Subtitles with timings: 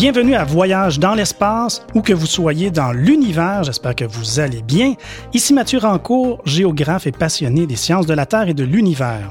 [0.00, 4.62] Bienvenue à Voyage dans l'espace, où que vous soyez dans l'univers, j'espère que vous allez
[4.62, 4.94] bien.
[5.34, 9.30] Ici Mathieu Rancourt, géographe et passionné des sciences de la Terre et de l'univers.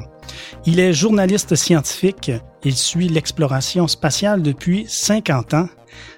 [0.67, 2.31] Il est journaliste scientifique,
[2.63, 5.69] il suit l'exploration spatiale depuis 50 ans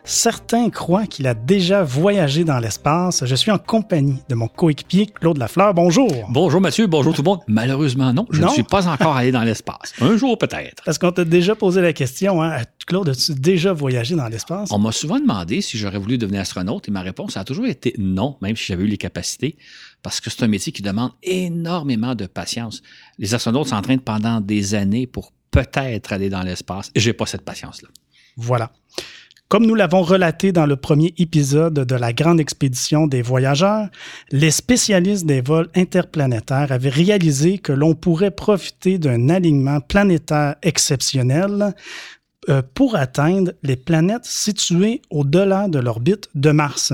[0.04, 3.26] Certains croient qu'il a déjà voyagé dans l'espace.
[3.26, 5.74] Je suis en compagnie de mon coéquipier Claude Lafleur.
[5.74, 6.12] Bonjour.
[6.30, 7.40] Bonjour Mathieu, bonjour tout le monde.
[7.48, 9.94] Malheureusement non, je ne suis pas encore allé dans l'espace.
[10.02, 10.84] Un jour peut-être.
[10.84, 12.62] Parce qu'on t'a déjà posé la question, hein?
[12.88, 14.70] Claude, as-tu déjà voyagé dans l'espace?
[14.72, 17.94] On m'a souvent demandé si j'aurais voulu devenir astronaute et ma réponse a toujours été
[17.98, 19.56] non, même si j'avais eu les capacités,
[20.02, 22.82] parce que c'est un métier qui demande énormément de patience.
[23.20, 27.44] Les astronautes s'entraînent pendant des années pour peut-être aller dans l'espace et j'ai pas cette
[27.44, 27.90] patience-là.
[28.38, 28.72] Voilà.
[29.52, 33.90] Comme nous l'avons relaté dans le premier épisode de la grande expédition des voyageurs,
[34.32, 41.76] les spécialistes des vols interplanétaires avaient réalisé que l'on pourrait profiter d'un alignement planétaire exceptionnel
[42.48, 46.94] euh, pour atteindre les planètes situées au-delà de l'orbite de Mars.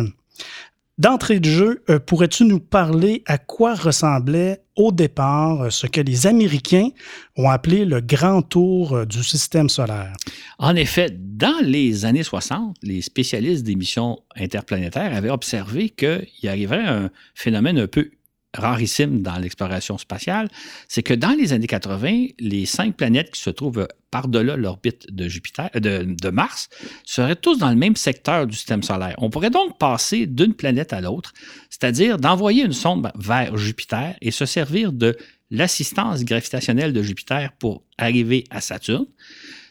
[0.98, 6.02] D'entrée de jeu, euh, pourrais-tu nous parler à quoi ressemblait au départ euh, ce que
[6.02, 6.90] les Américains
[7.36, 10.14] ont appelé le grand tour euh, du système solaire?
[10.58, 16.48] En effet, dans les années 60, les spécialistes des missions interplanétaires avaient observé qu'il y
[16.48, 18.09] arriverait un phénomène un peu
[18.58, 20.50] rarissime dans l'exploration spatiale,
[20.88, 25.27] c'est que dans les années 80, les cinq planètes qui se trouvent par-delà l'orbite de
[25.27, 26.69] Jupiter, euh, de, Mars,
[27.03, 29.16] seraient tous dans le même secteur du système solaire.
[29.17, 31.33] On pourrait donc passer d'une planète à l'autre,
[31.69, 35.17] c'est-à-dire d'envoyer une sonde vers Jupiter et se servir de
[35.50, 39.05] l'assistance gravitationnelle de Jupiter pour arriver à Saturne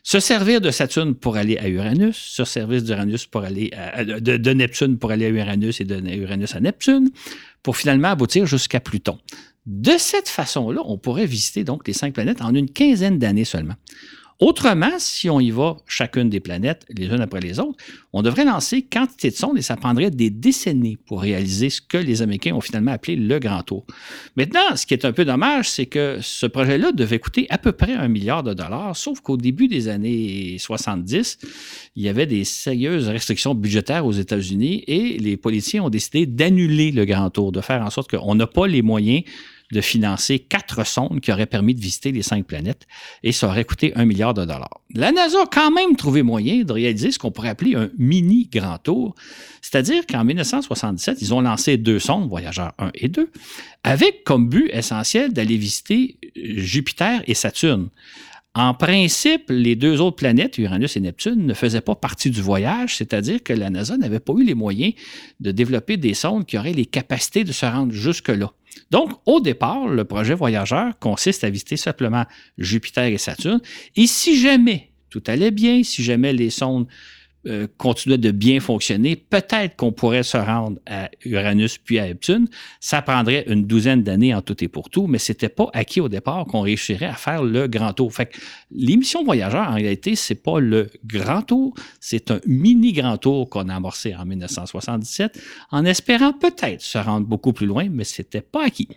[0.06, 3.72] se servir de Saturne pour aller à Uranus, se servir d'Uranus pour aller
[4.06, 7.10] de, Neptune pour aller à Uranus et de Uranus à Neptune,
[7.64, 9.18] pour finalement aboutir jusqu'à Pluton.
[9.66, 13.74] De cette façon-là, on pourrait visiter donc les cinq planètes en une quinzaine d'années seulement.
[14.38, 17.82] Autrement, si on y va chacune des planètes les unes après les autres,
[18.12, 21.96] on devrait lancer quantité de sondes et ça prendrait des décennies pour réaliser ce que
[21.96, 23.86] les Américains ont finalement appelé le Grand Tour.
[24.36, 27.72] Maintenant, ce qui est un peu dommage, c'est que ce projet-là devait coûter à peu
[27.72, 31.38] près un milliard de dollars, sauf qu'au début des années 70,
[31.96, 36.92] il y avait des sérieuses restrictions budgétaires aux États-Unis et les politiciens ont décidé d'annuler
[36.92, 39.22] le Grand Tour, de faire en sorte qu'on n'a pas les moyens
[39.72, 42.86] de financer quatre sondes qui auraient permis de visiter les cinq planètes
[43.22, 44.80] et ça aurait coûté un milliard de dollars.
[44.94, 48.48] La NASA a quand même trouvé moyen de réaliser ce qu'on pourrait appeler un mini
[48.52, 49.14] grand tour,
[49.60, 53.30] c'est-à-dire qu'en 1977, ils ont lancé deux sondes, Voyageurs 1 et 2,
[53.82, 57.88] avec comme but essentiel d'aller visiter Jupiter et Saturne.
[58.54, 62.96] En principe, les deux autres planètes, Uranus et Neptune, ne faisaient pas partie du voyage,
[62.96, 64.94] c'est-à-dire que la NASA n'avait pas eu les moyens
[65.40, 68.50] de développer des sondes qui auraient les capacités de se rendre jusque-là.
[68.90, 72.24] Donc, au départ, le projet Voyageur consiste à visiter simplement
[72.58, 73.60] Jupiter et Saturne.
[73.96, 76.86] Et si jamais tout allait bien, si jamais les sondes
[77.46, 77.66] euh,
[78.06, 82.48] de bien fonctionner, peut-être qu'on pourrait se rendre à Uranus puis à Neptune.
[82.80, 86.08] Ça prendrait une douzaine d'années en tout et pour tout, mais c'était pas acquis au
[86.08, 88.12] départ qu'on réussirait à faire le grand tour.
[88.12, 88.38] Fait que
[88.70, 93.68] l'émission Voyageur, en réalité, c'est pas le grand tour, c'est un mini grand tour qu'on
[93.68, 95.40] a amorcé en 1977
[95.70, 98.88] en espérant peut-être se rendre beaucoup plus loin, mais c'était pas acquis.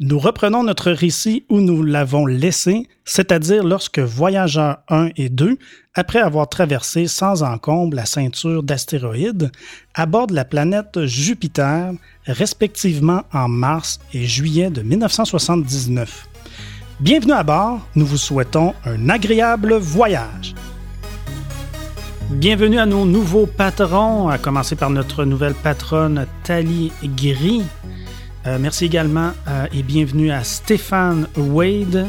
[0.00, 5.56] Nous reprenons notre récit où nous l'avons laissé, c'est-à-dire lorsque Voyageurs 1 et 2,
[5.94, 9.52] après avoir traversé sans encombre la ceinture d'astéroïdes,
[9.94, 11.92] abordent la planète Jupiter,
[12.26, 16.26] respectivement en mars et juillet de 1979.
[16.98, 20.56] Bienvenue à bord, nous vous souhaitons un agréable voyage.
[22.30, 27.62] Bienvenue à nos nouveaux patrons, à commencer par notre nouvelle patronne Tali Gris.
[28.46, 32.06] Euh, merci également euh, et bienvenue à Stéphane Wade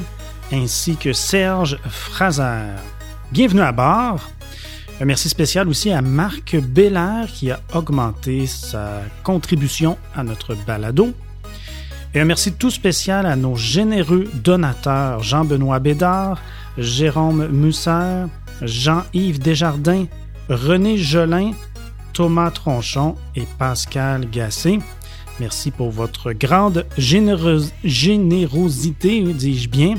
[0.51, 2.75] ainsi que Serge Fraser.
[3.31, 4.29] Bienvenue à bord.
[4.99, 11.13] Un merci spécial aussi à Marc Belair qui a augmenté sa contribution à notre balado.
[12.13, 16.41] Et un merci tout spécial à nos généreux donateurs Jean-Benoît Bédard,
[16.77, 18.25] Jérôme Musser,
[18.61, 20.05] Jean-Yves Desjardins,
[20.49, 21.51] René Jolin,
[22.11, 24.79] Thomas Tronchon et Pascal Gassé.
[25.39, 29.95] Merci pour votre grande générosité, dis-je bien,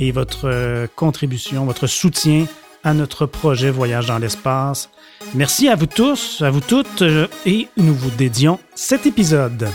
[0.00, 2.46] et votre euh, contribution, votre soutien
[2.82, 4.90] à notre projet Voyage dans l'espace.
[5.34, 9.68] Merci à vous tous, à vous toutes, euh, et nous vous dédions cet épisode.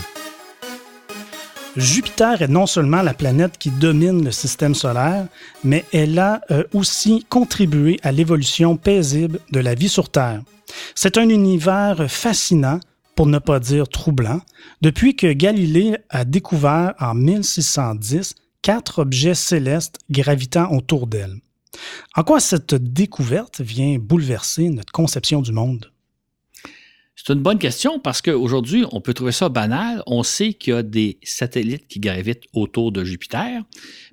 [1.76, 5.26] Jupiter est non seulement la planète qui domine le système solaire,
[5.64, 10.42] mais elle a euh, aussi contribué à l'évolution paisible de la vie sur Terre.
[10.94, 12.80] C'est un univers fascinant
[13.20, 14.40] pour ne pas dire troublant,
[14.80, 21.34] depuis que Galilée a découvert en 1610 quatre objets célestes gravitant autour d'elle.
[22.16, 25.92] En quoi cette découverte vient bouleverser notre conception du monde?
[27.14, 30.02] C'est une bonne question parce qu'aujourd'hui, on peut trouver ça banal.
[30.06, 33.62] On sait qu'il y a des satellites qui gravitent autour de Jupiter,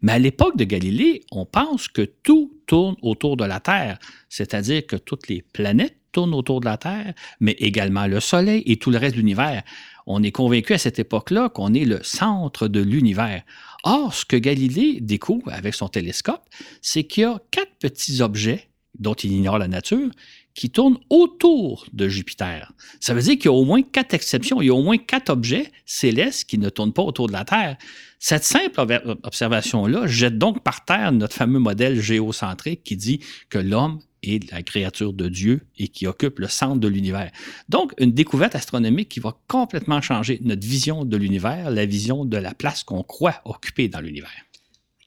[0.01, 4.85] mais à l'époque de Galilée, on pense que tout tourne autour de la Terre, c'est-à-dire
[4.85, 8.89] que toutes les planètes tournent autour de la Terre, mais également le Soleil et tout
[8.89, 9.61] le reste de l'univers.
[10.07, 13.43] On est convaincu à cette époque-là qu'on est le centre de l'univers.
[13.83, 16.41] Or, ce que Galilée découvre avec son télescope,
[16.81, 18.67] c'est qu'il y a quatre petits objets
[18.97, 20.09] dont il ignore la nature,
[20.55, 22.73] qui tournent autour de Jupiter.
[22.99, 24.97] Ça veut dire qu'il y a au moins quatre exceptions, il y a au moins
[24.97, 27.77] quatre objets célestes qui ne tournent pas autour de la Terre.
[28.17, 28.81] Cette simple
[29.21, 33.99] observation-là jette donc par terre notre fameux modèle géocentrique qui dit que l'homme
[34.33, 37.31] est la créature de Dieu et qui occupe le centre de l'univers.
[37.69, 42.37] Donc, une découverte astronomique qui va complètement changer notre vision de l'univers, la vision de
[42.37, 44.31] la place qu'on croit occuper dans l'univers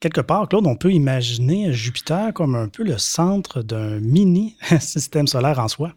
[0.01, 5.27] quelque part, Claude, on peut imaginer Jupiter comme un peu le centre d'un mini système
[5.27, 5.93] solaire en soi.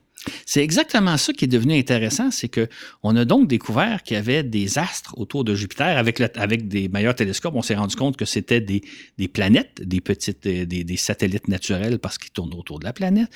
[0.47, 2.69] C'est exactement ça qui est devenu intéressant, c'est que
[3.03, 7.15] on a donc découvert qu'il y avait des astres autour de Jupiter avec, des meilleurs
[7.15, 7.55] télescopes.
[7.55, 8.83] On s'est rendu compte que c'était des,
[9.29, 13.29] planètes, des petites, des, des satellites naturels parce qu'ils tournent autour de la planète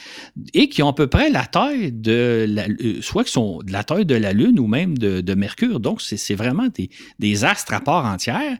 [0.54, 3.72] et qui ont à peu près la taille de la, euh, soit qui sont de
[3.72, 5.78] la taille de la Lune ou même de, Mercure.
[5.78, 8.58] Donc c'est vraiment des, des astres à part entière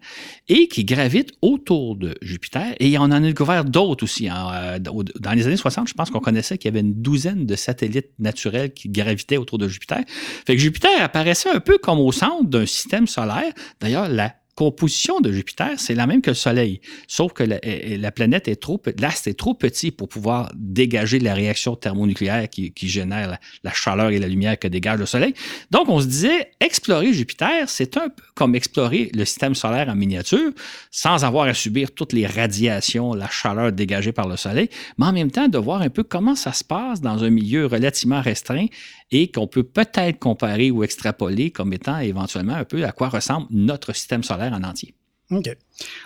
[0.48, 2.75] et qui gravitent autour de Jupiter.
[2.78, 4.28] Et on en a découvert d'autres aussi.
[4.30, 7.56] Euh, dans les années 60, je pense qu'on connaissait qu'il y avait une douzaine de
[7.56, 10.00] satellites naturel qui gravitait autour de Jupiter.
[10.47, 13.53] Fait que Jupiter apparaissait un peu comme au centre d'un système solaire.
[13.81, 18.49] D'ailleurs, la composition de Jupiter, c'est la même que le Soleil, sauf que la, planète
[18.49, 23.72] est trop, l'astre est trop petit pour pouvoir dégager la réaction thermonucléaire qui, génère la,
[23.72, 25.32] chaleur et la lumière que dégage le Soleil.
[25.70, 29.94] Donc, on se disait, explorer Jupiter, c'est un peu comme explorer le système solaire en
[29.94, 30.50] miniature,
[30.90, 35.12] sans avoir à subir toutes les radiations, la chaleur dégagée par le Soleil, mais en
[35.12, 38.66] même temps de voir un peu comment ça se passe dans un milieu relativement restreint
[39.10, 43.46] et qu'on peut peut-être comparer ou extrapoler comme étant éventuellement un peu à quoi ressemble
[43.50, 44.94] notre système solaire en entier.
[45.31, 45.55] OK.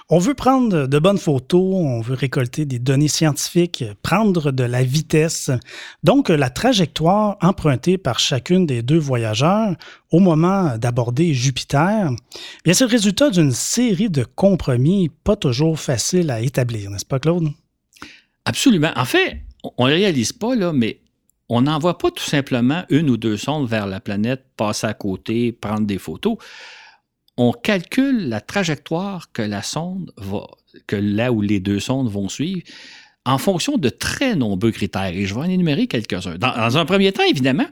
[0.09, 4.83] On veut prendre de bonnes photos, on veut récolter des données scientifiques, prendre de la
[4.83, 5.51] vitesse.
[6.03, 9.77] Donc, la trajectoire empruntée par chacune des deux voyageurs
[10.11, 12.11] au moment d'aborder Jupiter,
[12.65, 17.21] bien, c'est le résultat d'une série de compromis pas toujours faciles à établir, n'est-ce pas,
[17.21, 17.49] Claude?
[18.45, 18.91] Absolument.
[18.97, 19.43] En fait,
[19.79, 20.99] on ne réalise pas, là, mais
[21.55, 25.53] on n'envoie pas tout simplement une ou deux sondes vers la planète, passer à côté,
[25.53, 26.39] prendre des photos.
[27.37, 30.47] On calcule la trajectoire que la sonde va,
[30.87, 32.63] que là où les deux sondes vont suivre,
[33.27, 35.15] en fonction de très nombreux critères.
[35.15, 36.37] Et je vais en énumérer quelques-uns.
[36.39, 37.69] Dans, un premier temps, évidemment,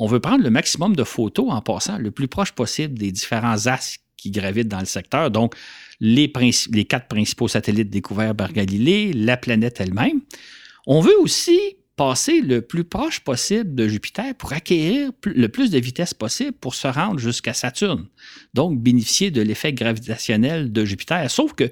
[0.00, 3.68] on veut prendre le maximum de photos en passant le plus proche possible des différents
[3.68, 5.30] astres qui gravitent dans le secteur.
[5.30, 5.54] Donc,
[6.00, 10.20] les quatre principaux satellites découverts par Galilée, la planète elle-même.
[10.88, 15.78] On veut aussi passer le plus proche possible de Jupiter pour acquérir le plus de
[15.78, 18.06] vitesse possible pour se rendre jusqu'à Saturne.
[18.54, 21.30] Donc, bénéficier de l'effet gravitationnel de Jupiter.
[21.30, 21.70] Sauf que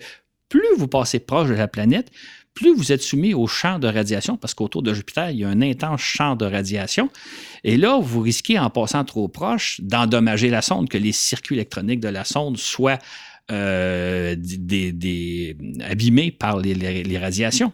[0.50, 2.10] plus vous passez proche de la planète,
[2.52, 5.48] plus vous êtes soumis au champ de radiation, parce qu'autour de Jupiter, il y a
[5.48, 7.08] un intense champ de radiation.
[7.64, 12.00] Et là, vous risquez, en passant trop proche, d'endommager la sonde, que les circuits électroniques
[12.00, 12.98] de la sonde soient
[13.50, 14.36] euh,
[15.88, 17.72] abîmés par les radiations.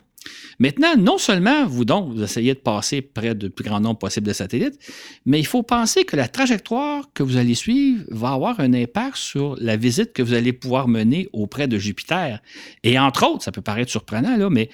[0.59, 4.27] Maintenant, non seulement vous donc vous essayez de passer près du plus grand nombre possible
[4.27, 4.79] de satellites,
[5.27, 9.17] mais il faut penser que la trajectoire que vous allez suivre va avoir un impact
[9.17, 12.41] sur la visite que vous allez pouvoir mener auprès de Jupiter.
[12.83, 14.69] Et entre autres, ça peut paraître surprenant, là, mais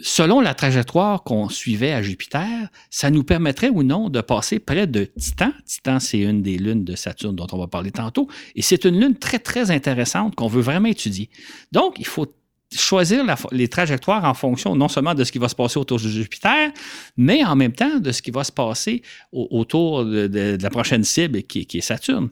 [0.00, 4.86] selon la trajectoire qu'on suivait à Jupiter, ça nous permettrait ou non de passer près
[4.86, 5.52] de Titan.
[5.66, 8.98] Titan, c'est une des lunes de Saturne dont on va parler tantôt, et c'est une
[8.98, 11.28] lune très, très intéressante qu'on veut vraiment étudier.
[11.72, 12.26] Donc, il faut
[12.72, 16.08] choisir les trajectoires en fonction non seulement de ce qui va se passer autour de
[16.08, 16.70] Jupiter,
[17.16, 21.42] mais en même temps de ce qui va se passer autour de, la prochaine cible
[21.42, 22.30] qui, est Saturne.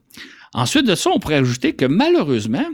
[0.54, 2.66] Ensuite de ça, on pourrait ajouter que malheureusement,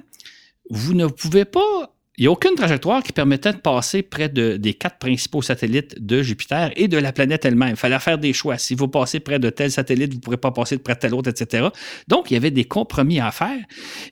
[0.71, 4.57] vous ne pouvez pas il n'y a aucune trajectoire qui permettait de passer près de,
[4.57, 7.71] des quatre principaux satellites de Jupiter et de la planète elle-même.
[7.71, 8.57] Il fallait faire des choix.
[8.57, 11.15] Si vous passez près de tel satellite, vous ne pourrez pas passer près de tel
[11.15, 11.69] autre, etc.
[12.07, 13.59] Donc, il y avait des compromis à faire.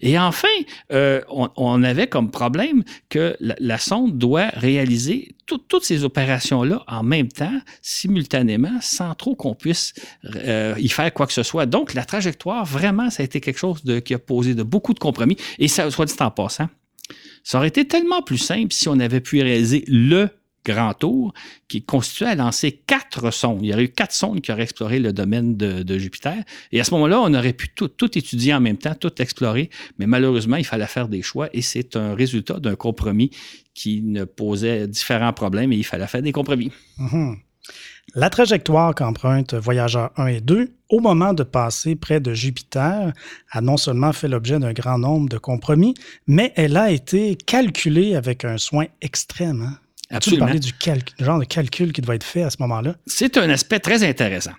[0.01, 0.49] Et enfin,
[0.93, 7.29] euh, on, avait comme problème que la, sonde doit réaliser toutes ces opérations-là en même
[7.29, 9.93] temps, simultanément, sans trop qu'on puisse
[10.25, 11.67] euh, y faire quoi que ce soit.
[11.67, 14.95] Donc, la trajectoire, vraiment, ça a été quelque chose de, qui a posé de beaucoup
[14.95, 15.37] de compromis.
[15.59, 16.69] Et ça, soit dit en passant,
[17.45, 20.29] ça aurait été tellement plus simple si on avait pu réaliser le
[20.65, 21.33] grand tour
[21.69, 23.61] qui est constitué à lancer quatre sondes.
[23.63, 26.37] Il y aurait eu quatre sondes qui auraient exploré le domaine de, Jupiter.
[26.71, 29.71] Et à ce moment-là, on aurait pu tout, étudier en même temps, tout explorer.
[29.99, 33.31] Mais malheureusement, il fallait faire des choix et c'est un résultat d'un compromis
[33.75, 36.71] qui ne posait différents problèmes et il fallait faire des compromis.
[36.99, 37.37] Mhm.
[38.14, 43.14] La trajectoire qu'empruntent Voyageur 1 et 2 au moment de passer près de Jupiter
[43.50, 45.95] a non seulement fait l'objet d'un grand nombre de compromis,
[46.26, 49.62] mais elle a été calculée avec un soin extrême.
[49.62, 49.78] Hein?
[50.11, 50.45] Absolument.
[50.45, 50.73] parler du,
[51.21, 52.97] genre de calcul qui doit être fait à ce moment-là?
[53.07, 54.52] C'est un aspect très intéressant.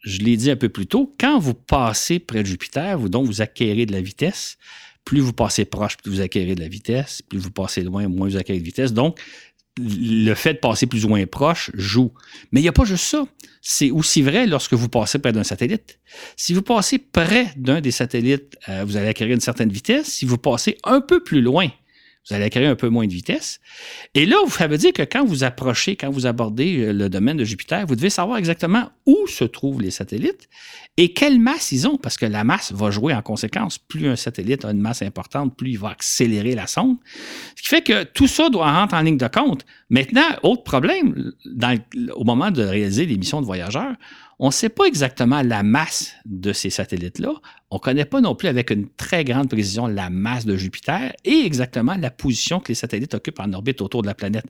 [0.00, 3.24] Je l'ai dit un peu plus tôt, quand vous passez près de Jupiter, vous, donc
[3.24, 4.58] vous acquérez de la vitesse,
[5.06, 8.28] plus vous passez proche, plus vous acquérez de la vitesse, plus vous passez loin, moins
[8.28, 8.92] vous acquérez de vitesse.
[8.92, 9.18] Donc,
[9.78, 12.12] le fait de passer plus ou moins proche joue.
[12.52, 13.26] Mais il n'y a pas juste ça.
[13.60, 15.98] C'est aussi vrai lorsque vous passez près d'un satellite.
[16.36, 20.06] Si vous passez près d'un des satellites, euh, vous allez acquérir une certaine vitesse.
[20.06, 21.68] Si vous passez un peu plus loin,
[22.28, 23.60] vous allez acquérir un peu moins de vitesse.
[24.14, 27.36] Et là, ça veut dire que quand vous approchez, quand vous abordez euh, le domaine
[27.36, 30.48] de Jupiter, vous devez savoir exactement où se trouvent les satellites
[30.96, 33.78] et quelle masse ils ont, parce que la masse va jouer en conséquence.
[33.78, 36.96] Plus un satellite a une masse importante, plus il va accélérer la sonde.
[37.56, 39.66] Ce qui fait que tout ça doit rentrer en ligne de compte.
[39.90, 41.32] Maintenant, autre problème,
[42.14, 43.94] au moment de réaliser les missions de voyageurs,
[44.44, 47.32] on ne sait pas exactement la masse de ces satellites-là.
[47.70, 51.14] On ne connaît pas non plus avec une très grande précision la masse de Jupiter
[51.24, 54.44] et exactement la position que les satellites occupent en orbite autour de la planète.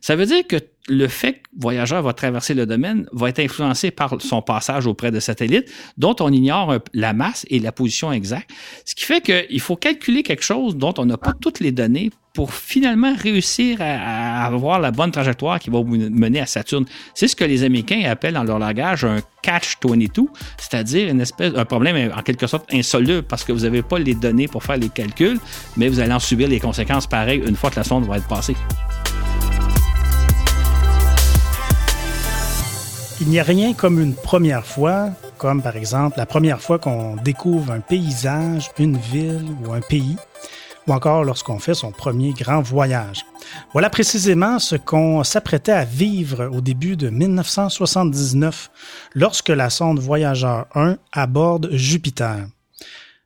[0.00, 3.90] Ça veut dire que le fait que Voyageur va traverser le domaine va être influencé
[3.90, 8.52] par son passage auprès de satellites dont on ignore la masse et la position exacte.
[8.84, 12.10] Ce qui fait qu'il faut calculer quelque chose dont on n'a pas toutes les données
[12.34, 16.84] pour finalement réussir à, avoir la bonne trajectoire qui va vous mener à Saturne.
[17.14, 20.26] C'est ce que les Américains appellent dans leur langage un catch-22,
[20.58, 24.14] c'est-à-dire une espèce, un problème en quelque sorte insoluble parce que vous n'avez pas les
[24.14, 25.38] données pour faire les calculs,
[25.76, 28.26] mais vous allez en subir les conséquences pareilles une fois que la sonde va être
[28.26, 28.56] passée.
[33.20, 37.14] Il n'y a rien comme une première fois, comme par exemple la première fois qu'on
[37.14, 40.16] découvre un paysage, une ville ou un pays
[40.86, 43.24] ou encore lorsqu'on fait son premier grand voyage.
[43.72, 48.70] Voilà précisément ce qu'on s'apprêtait à vivre au début de 1979
[49.14, 52.46] lorsque la sonde Voyageur 1 aborde Jupiter.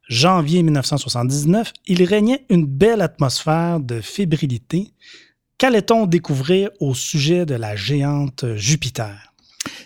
[0.08, 4.92] Janvier 1979, il régnait une belle atmosphère de fébrilité.
[5.58, 9.34] Qu'allait-on découvrir au sujet de la géante Jupiter?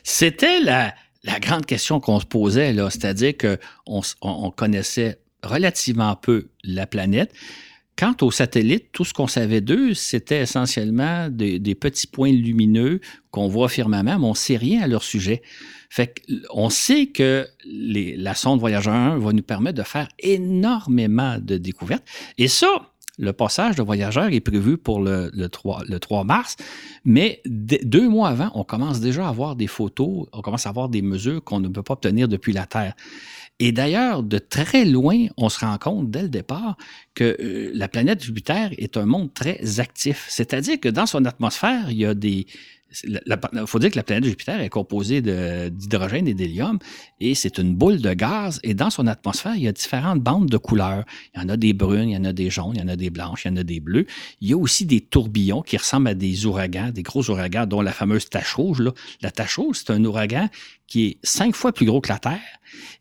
[0.04, 0.94] C'était la,
[1.40, 7.32] grande question qu'on se posait, là, c'est-à-dire qu'on on connaissait relativement peu la planète.
[7.96, 13.48] Quant aux satellites, tout ce qu'on savait d'eux, c'était essentiellement des, petits points lumineux qu'on
[13.48, 15.42] voit firmament, mais on ne sait rien à leur sujet.
[15.90, 16.14] Fait
[16.50, 22.04] on sait que la sonde Voyageur 1 va nous permettre de faire énormément de découvertes.
[22.38, 26.56] Et ça, le passage de Voyageur est prévu pour le, 3, le 3 mars,
[27.04, 30.88] mais deux mois avant, on commence déjà à avoir des photos, on commence à avoir
[30.88, 32.94] des mesures qu'on ne peut pas obtenir depuis la Terre.
[33.58, 36.76] Et d'ailleurs, de très loin, on se rend compte dès le départ
[37.14, 40.26] que euh, la planète Jupiter est un monde très actif.
[40.28, 42.46] C'est-à-dire que dans son atmosphère, il y a des,
[43.04, 46.78] il faut dire que la planète Jupiter est composée d'hydrogène et d'hélium
[47.20, 48.60] et c'est une boule de gaz.
[48.62, 51.04] Et dans son atmosphère, il y a différentes bandes de couleurs.
[51.34, 52.88] Il y en a des brunes, il y en a des jaunes, il y en
[52.88, 54.06] a des blanches, il y en a des bleus.
[54.40, 57.80] Il y a aussi des tourbillons qui ressemblent à des ouragans, des gros ouragans, dont
[57.80, 58.80] la fameuse tache rouge.
[58.80, 58.92] Là.
[59.20, 60.48] La tache rouge, c'est un ouragan
[60.92, 62.38] qui est cinq fois plus gros que la Terre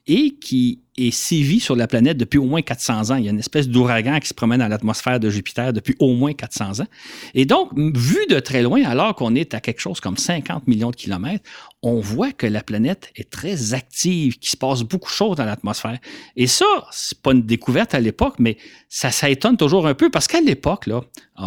[0.07, 3.15] et qui est sévi sur la planète depuis au moins 400 ans.
[3.17, 6.13] Il y a une espèce d'ouragan qui se promène dans l'atmosphère de Jupiter depuis au
[6.13, 6.87] moins 400 ans.
[7.33, 10.91] Et donc, vu de très loin, alors qu'on est à quelque chose comme 50 millions
[10.91, 11.43] de kilomètres,
[11.81, 15.45] on voit que la planète est très active, qu'il se passe beaucoup de choses dans
[15.45, 15.99] l'atmosphère.
[16.37, 18.55] Et ça, c'est pas une découverte à l'époque, mais
[18.87, 21.01] ça, ça étonne toujours un peu parce qu'à l'époque, là,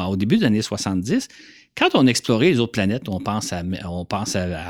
[0.09, 1.27] au début des années 70,
[1.77, 3.63] quand on explorait les autres planètes, on pense à,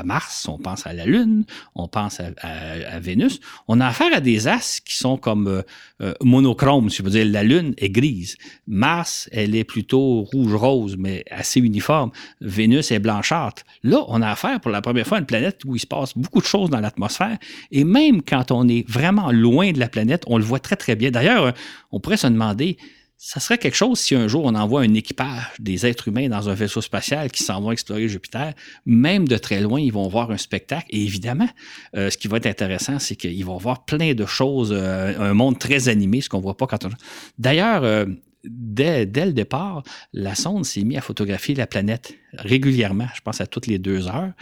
[0.03, 1.45] Mars, on pense à la Lune,
[1.75, 3.39] on pense à, Vénus.
[3.67, 5.61] On a affaire à des as qui sont comme euh,
[6.01, 8.37] euh, monochromes, je veux dire, la Lune est grise.
[8.67, 12.11] Mars, elle est plutôt rouge-rose, mais assez uniforme.
[12.41, 13.63] Vénus est blanchâtre.
[13.83, 16.17] Là, on a affaire pour la première fois à une planète où il se passe
[16.17, 17.37] beaucoup de choses dans l'atmosphère.
[17.71, 20.95] Et même quand on est vraiment loin de la planète, on le voit très, très
[20.95, 21.11] bien.
[21.11, 21.53] D'ailleurs,
[21.91, 22.77] on pourrait se demander,
[23.17, 26.49] ça serait quelque chose si un jour on envoie un équipage des êtres humains dans
[26.49, 28.53] un vaisseau spatial qui s'en vont explorer Jupiter.
[28.85, 30.85] Même de très loin, ils vont voir un spectacle.
[30.89, 31.47] Et évidemment,
[31.95, 35.33] euh, ce qui va être intéressant, c'est qu'ils vont voir plein de choses, euh, un
[35.33, 36.89] monde très animé, ce qu'on ne voit pas quand on.
[37.37, 38.05] D'ailleurs, euh,
[38.47, 39.81] Dès, dès, le départ,
[40.13, 44.07] la sonde s'est mise à photographier la planète régulièrement, je pense à toutes les deux
[44.07, 44.33] heures,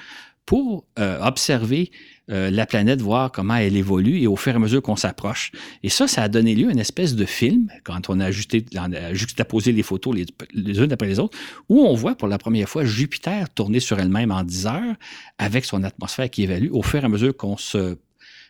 [0.45, 1.89] pour observer
[2.31, 5.51] euh, la planète, voir comment elle évolue et au fur et à mesure qu'on s'approche.
[5.83, 8.65] Et ça, ça a donné lieu à une espèce de film, quand on a ajusté,
[9.11, 11.37] juxtaposé les photos les, les unes après les autres,
[11.67, 14.95] où on voit pour la première fois Jupiter tourner sur elle-même en 10 heures
[15.37, 17.97] avec son atmosphère qui évalue au fur et à mesure qu'on se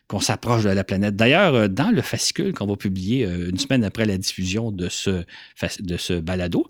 [0.08, 1.16] qu'on s'approche de la planète.
[1.16, 4.88] D'ailleurs, euh, dans le fascicule qu'on va publier euh, une semaine après la diffusion de
[4.88, 5.24] ce,
[5.80, 6.66] de balado,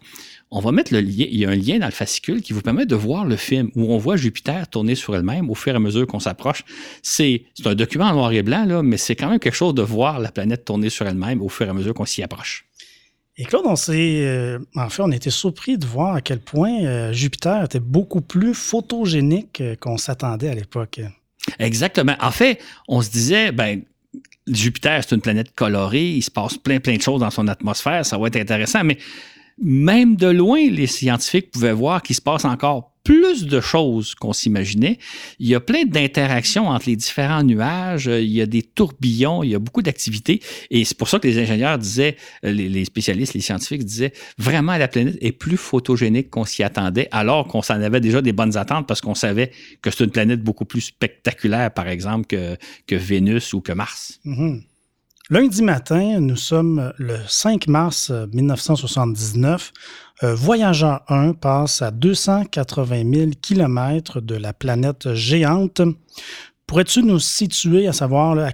[0.51, 2.61] on va mettre le lien, il y a un lien dans le fascicule qui vous
[2.61, 5.77] permet de voir le film où on voit Jupiter tourner sur elle-même au fur et
[5.77, 6.63] à mesure qu'on s'approche.
[7.03, 9.83] C'est un document en noir et blanc, là, mais c'est quand même quelque chose de
[9.83, 12.67] voir la planète tourner sur elle-même au fur et à mesure qu'on s'y approche.
[13.37, 17.11] Et Claude, on s'est, euh, en fait, on était surpris de voir à quel point
[17.11, 21.01] Jupiter était beaucoup plus photogénique qu'on s'attendait à l'époque.
[21.59, 22.17] Exactement.
[22.21, 23.83] En fait, on se disait, ben,
[24.47, 28.05] Jupiter, c'est une planète colorée, il se passe plein, plein de choses dans son atmosphère,
[28.05, 28.99] ça va être intéressant, mais
[29.63, 34.33] même de loin, les scientifiques pouvaient voir qu'il se passe encore plus de choses qu'on
[34.33, 34.99] s'imaginait.
[35.39, 39.51] Il y a plein d'interactions entre les différents nuages, il y a des tourbillons, il
[39.51, 40.41] y a beaucoup d'activités.
[40.71, 44.89] Et c'est pour ça que les ingénieurs disaient, les, spécialistes, les scientifiques disaient, vraiment la
[44.89, 48.89] planète est plus photogénique qu'on s'y attendait, alors qu'on s'en avait déjà des bonnes attentes
[48.89, 52.57] parce qu'on savait que c'est une planète beaucoup plus spectaculaire, par exemple, que,
[52.87, 54.19] que Vénus ou que Mars.
[54.25, 54.63] Mm-hmm.
[55.31, 59.73] Lundi matin, nous sommes le 5 mars 1979.
[60.23, 65.81] Euh, Voyageur 1 passe à 280 000 km de la planète géante
[66.67, 68.53] Pourrais-tu nous situer à savoir à,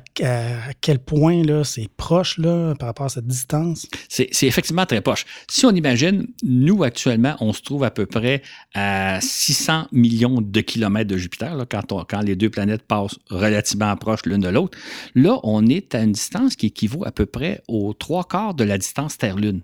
[0.80, 3.86] quel point c'est proche par rapport à cette distance?
[4.08, 5.24] C'est effectivement très proche.
[5.48, 8.42] Si on imagine, nous actuellement, on se trouve à peu près
[8.74, 14.26] à 600 millions de kilomètres de Jupiter, quand, quand les deux planètes passent relativement proches
[14.26, 14.76] l'une de l'autre.
[15.14, 18.64] Là, on est à une distance qui équivaut à peu près aux trois quarts de
[18.64, 19.62] la distance Terre-Lune.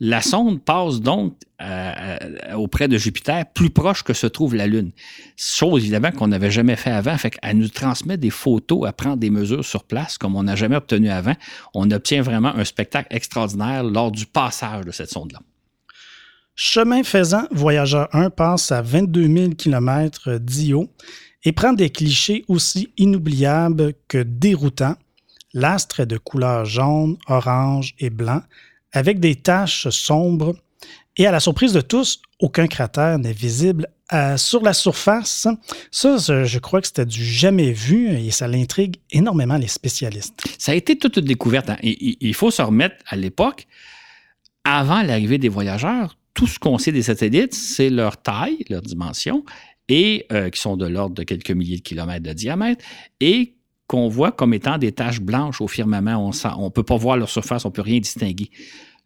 [0.00, 1.92] La sonde passe donc euh,
[2.22, 4.90] euh, auprès de Jupiter, plus proche que se trouve la Lune.
[5.36, 7.16] Chose évidemment qu'on n'avait jamais fait avant.
[7.16, 10.56] Fait qu'elle nous transmet des photos, à prendre des mesures sur place comme on n'a
[10.56, 11.34] jamais obtenu avant.
[11.74, 15.40] On obtient vraiment un spectacle extraordinaire lors du passage de cette sonde-là.
[16.54, 20.90] Chemin faisant, Voyageur 1 passe à 22 000 km d'IO
[21.44, 24.96] et prend des clichés aussi inoubliables que déroutants.
[25.54, 28.42] L'astre est de couleur jaune, orange et blanc
[28.92, 30.54] avec des taches sombres.
[31.16, 35.46] Et à la surprise de tous, aucun cratère n'est visible euh, sur la surface.
[35.90, 40.34] Ça, je crois que c'était du jamais vu et ça l'intrigue énormément les spécialistes.
[40.58, 41.70] Ça a été toute une découverte.
[41.70, 41.78] Hein.
[41.82, 43.66] Il faut se remettre à l'époque.
[44.64, 49.44] Avant l'arrivée des voyageurs, tout ce qu'on sait des satellites, c'est leur taille, leur dimension,
[49.88, 52.84] et euh, qui sont de l'ordre de quelques milliers de kilomètres de diamètre,
[53.20, 53.54] et
[53.86, 56.30] qu'on voit comme étant des taches blanches au firmament.
[56.56, 58.50] On ne peut pas voir leur surface, on ne peut rien distinguer.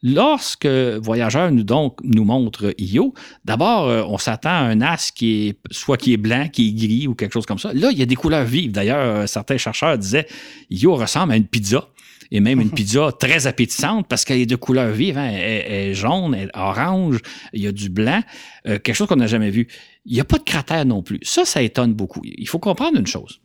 [0.03, 5.49] Lorsque Voyageur nous, donc, nous montre Io, d'abord, euh, on s'attend à un as qui
[5.49, 7.73] est soit qui est blanc, qui est gris ou quelque chose comme ça.
[7.73, 8.73] Là, il y a des couleurs vives.
[8.73, 10.27] D'ailleurs, euh, certains chercheurs disaient
[10.71, 11.89] Io ressemble à une pizza
[12.31, 15.17] et même une pizza très appétissante parce qu'elle est de couleurs vives.
[15.17, 15.31] Hein.
[15.33, 17.19] Elle, est jaune, elle est orange,
[17.55, 18.23] il y a du blanc,
[18.67, 19.67] euh, quelque chose qu'on n'a jamais vu.
[20.05, 21.21] Il n'y a pas de cratère non plus.
[21.23, 22.21] Ça, ça étonne beaucoup.
[22.25, 23.41] Il faut comprendre une chose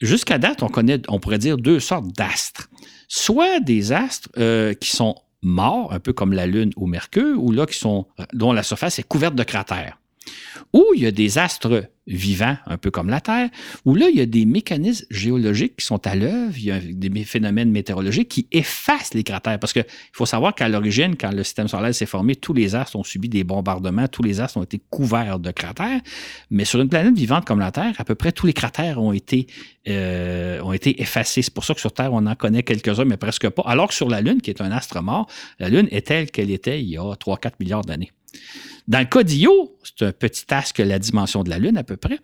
[0.00, 2.68] jusqu'à date, on connaît, on pourrait dire, deux sortes d'astres.
[3.08, 7.52] Soit des astres euh, qui sont morts, un peu comme la Lune ou Mercure, ou
[7.52, 9.98] là, qui sont, dont la surface est couverte de cratères.
[10.72, 13.50] Ou il y a des astres vivants, un peu comme la Terre,
[13.84, 16.80] où là, il y a des mécanismes géologiques qui sont à l'œuvre, il y a
[16.80, 19.58] des phénomènes météorologiques qui effacent les cratères.
[19.58, 22.96] Parce qu'il faut savoir qu'à l'origine, quand le système solaire s'est formé, tous les astres
[22.96, 26.00] ont subi des bombardements, tous les astres ont été couverts de cratères.
[26.50, 29.12] Mais sur une planète vivante comme la Terre, à peu près tous les cratères ont
[29.12, 29.46] été,
[29.88, 31.42] euh, ont été effacés.
[31.42, 33.62] C'est pour ça que sur Terre, on en connaît quelques-uns, mais presque pas.
[33.66, 35.28] Alors que sur la Lune, qui est un astre mort,
[35.58, 38.10] la Lune est telle qu'elle était il y a 3-4 milliards d'années.
[38.88, 41.98] Dans le cas d'Io, c'est un petit astre la dimension de la Lune à peu
[41.98, 42.18] près.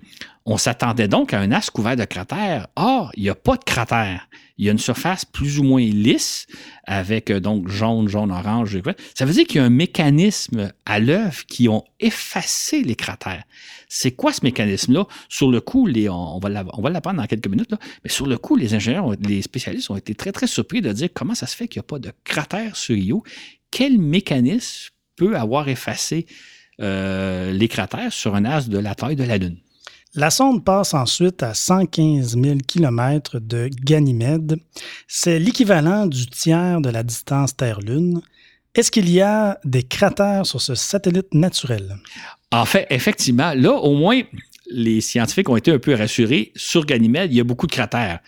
[0.47, 2.69] On s'attendait donc à un astre couvert de cratères.
[2.77, 4.29] Or, il n'y a pas de cratère.
[4.57, 6.47] Il y a une surface plus ou moins lisse
[6.85, 8.79] avec euh, donc jaune, jaune, orange.
[9.15, 13.45] Ça veut dire qu'il y a un mécanisme à l'œuvre qui ont effacé les cratères.
[13.89, 15.07] C'est quoi ce mécanisme-là?
[15.29, 19.13] Sur le coup, on, va l'apprendre dans quelques minutes, mais sur le coup, les ingénieurs,
[19.21, 21.85] les spécialistes ont été très, très surpris de dire comment ça se fait qu'il n'y
[21.85, 23.23] a pas de cratère sur Io.
[23.71, 26.27] Quel mécanisme peut avoir effacé
[26.81, 29.59] euh, les cratères sur un as de la taille de la Lune.
[30.17, 34.57] La sonde passe ensuite à 115 000 km de Ganymède.
[35.09, 38.21] C'est l'équivalent du tiers de la distance Terre-Lune.
[38.77, 41.97] Est-ce qu'il y a des cratères sur ce satellite naturel?
[42.53, 44.21] En fait, effectivement, là, au moins,
[44.71, 46.53] les scientifiques ont été un peu rassurés.
[46.55, 48.21] Sur Ganymède, il y a beaucoup de cratères.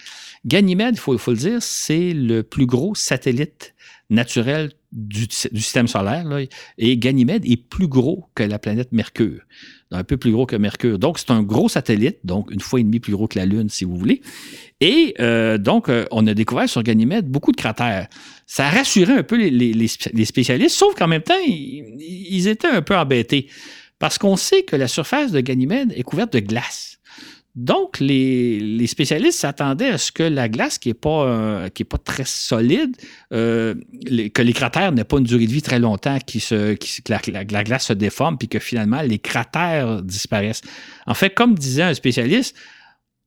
[0.45, 3.75] Ganymède, il faut, faut, le dire, c'est le plus gros satellite
[4.11, 6.25] naturel du, système solaire.
[6.79, 9.41] et Ganymède est plus gros que la planète Mercure.
[9.91, 10.99] Un peu plus gros que Mercure.
[10.99, 13.69] Donc, c'est un gros satellite, donc une fois et demie plus gros que la Lune,
[13.69, 14.23] si vous voulez.
[14.81, 18.09] Et euh, donc, euh, on a découvert sur Ganymède beaucoup de cratères.
[18.47, 19.89] Ça a rassuré un peu les,
[20.25, 23.49] spécialistes, sauf qu'en même temps, ils étaient un peu embêtés.
[23.99, 26.96] Parce qu'on sait que la surface de Ganymède est couverte de glace.
[27.57, 32.27] Donc, les, spécialistes s'attendaient à ce que la glace, qui n'est pas, euh, pas très
[32.27, 32.95] solide,
[33.33, 33.75] euh,
[34.35, 37.95] que les cratères n'aient pas une durée de vie très longtemps, que la, glace se
[37.95, 40.61] déforme, puis que finalement, les cratères disparaissent.
[41.07, 42.55] En fait, comme disait un spécialiste,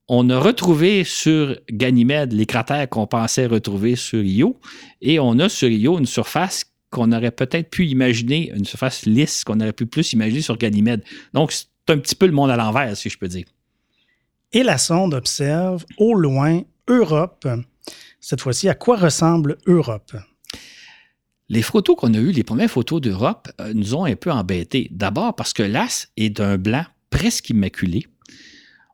[0.08, 4.60] on a retrouvé sur Ganymède les cratères qu'on pensait retrouver sur Io,
[5.02, 9.44] et on a sur Io une surface qu'on aurait peut-être pu imaginer, une surface lisse
[9.44, 11.04] qu'on aurait pu plus imaginer sur Ganymède.
[11.34, 13.46] Donc, c'est un petit peu le monde à l'envers, si je peux dire.
[14.52, 17.48] Et la sonde observe au loin Europe.
[18.20, 20.14] Cette fois-ci, à quoi ressemble Europe?
[21.50, 24.88] Les photos qu'on a eues, les premières photos d'Europe, euh, nous ont un peu embêtés.
[24.92, 28.08] D'abord parce que l'as est d'un blanc presque immaculé.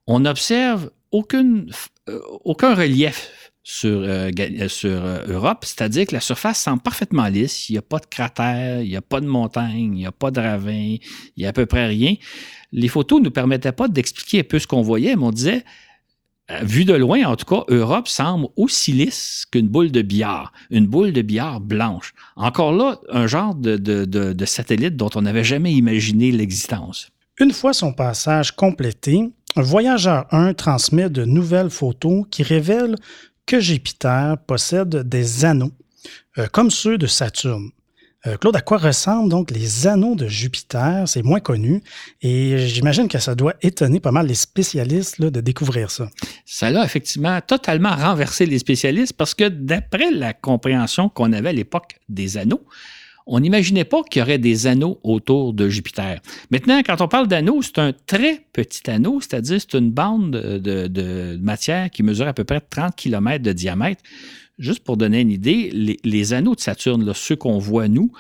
[0.07, 4.29] On n'observe euh, aucun relief sur, euh,
[4.67, 7.69] sur Europe, c'est-à-dire que la surface semble parfaitement lisse.
[7.69, 10.11] Il n'y a pas de cratère, il n'y a pas de montagne, il n'y a
[10.11, 10.99] pas de ravin, il
[11.37, 12.15] n'y a à peu près rien
[12.75, 15.63] les photos ne nous permettaient pas d'expliquer un peu ce qu'on voyait, mais on disait,
[16.51, 20.51] euh, vu de loin, en tout cas, Europe semble aussi lisse qu'une boule de billard,
[20.69, 22.13] une boule de billard blanche.
[22.35, 27.09] Encore là, un genre de, satellite dont on n'avait jamais imaginé l'existence.
[27.39, 32.97] Une fois son passage complété, Voyageur 1 transmet de nouvelles photos qui révèlent
[33.45, 35.71] que Jupiter possède des anneaux,
[36.37, 37.69] euh, comme ceux de Saturne.
[38.27, 41.07] Euh, Claude, à quoi ressemblent donc les anneaux de Jupiter?
[41.07, 41.83] C'est moins connu
[42.21, 46.09] et j'imagine que ça doit étonner pas mal les spécialistes de découvrir ça.
[46.45, 51.53] Ça a effectivement totalement renversé les spécialistes parce que d'après la compréhension qu'on avait à
[51.53, 52.65] l'époque des anneaux,
[53.27, 56.19] on n'imaginait pas qu'il y aurait des anneaux autour de Jupiter.
[56.51, 60.87] Maintenant, quand on parle d'anneaux, c'est un très petit anneau, c'est-à-dire c'est une bande de,
[60.87, 64.03] de, matière qui mesure à peu près 30 km de diamètre.
[64.57, 65.69] Juste pour donner une idée,
[66.03, 68.11] les, anneaux de Saturne, ceux qu'on voit nous,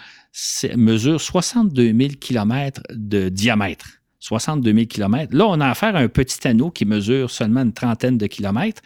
[0.75, 4.01] mesurent 62 000 km de diamètre.
[4.19, 5.35] 62 000 km.
[5.35, 8.81] Là, on a affaire à un petit anneau qui mesure seulement une trentaine de kilomètres.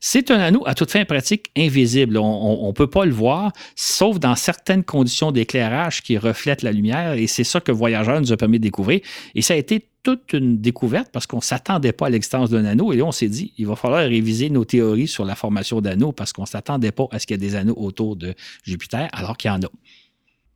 [0.00, 2.16] C'est un anneau à toute fin pratique invisible.
[2.16, 7.14] On ne peut pas le voir, sauf dans certaines conditions d'éclairage qui reflètent la lumière.
[7.14, 9.00] Et c'est ça que Voyageur nous a permis de découvrir.
[9.34, 12.64] Et ça a été toute une découverte parce qu'on ne s'attendait pas à l'existence d'un
[12.66, 12.92] anneau.
[12.92, 16.12] Et là, on s'est dit, il va falloir réviser nos théories sur la formation d'anneaux
[16.12, 19.08] parce qu'on ne s'attendait pas à ce qu'il y ait des anneaux autour de Jupiter,
[19.12, 19.70] alors qu'il y en a.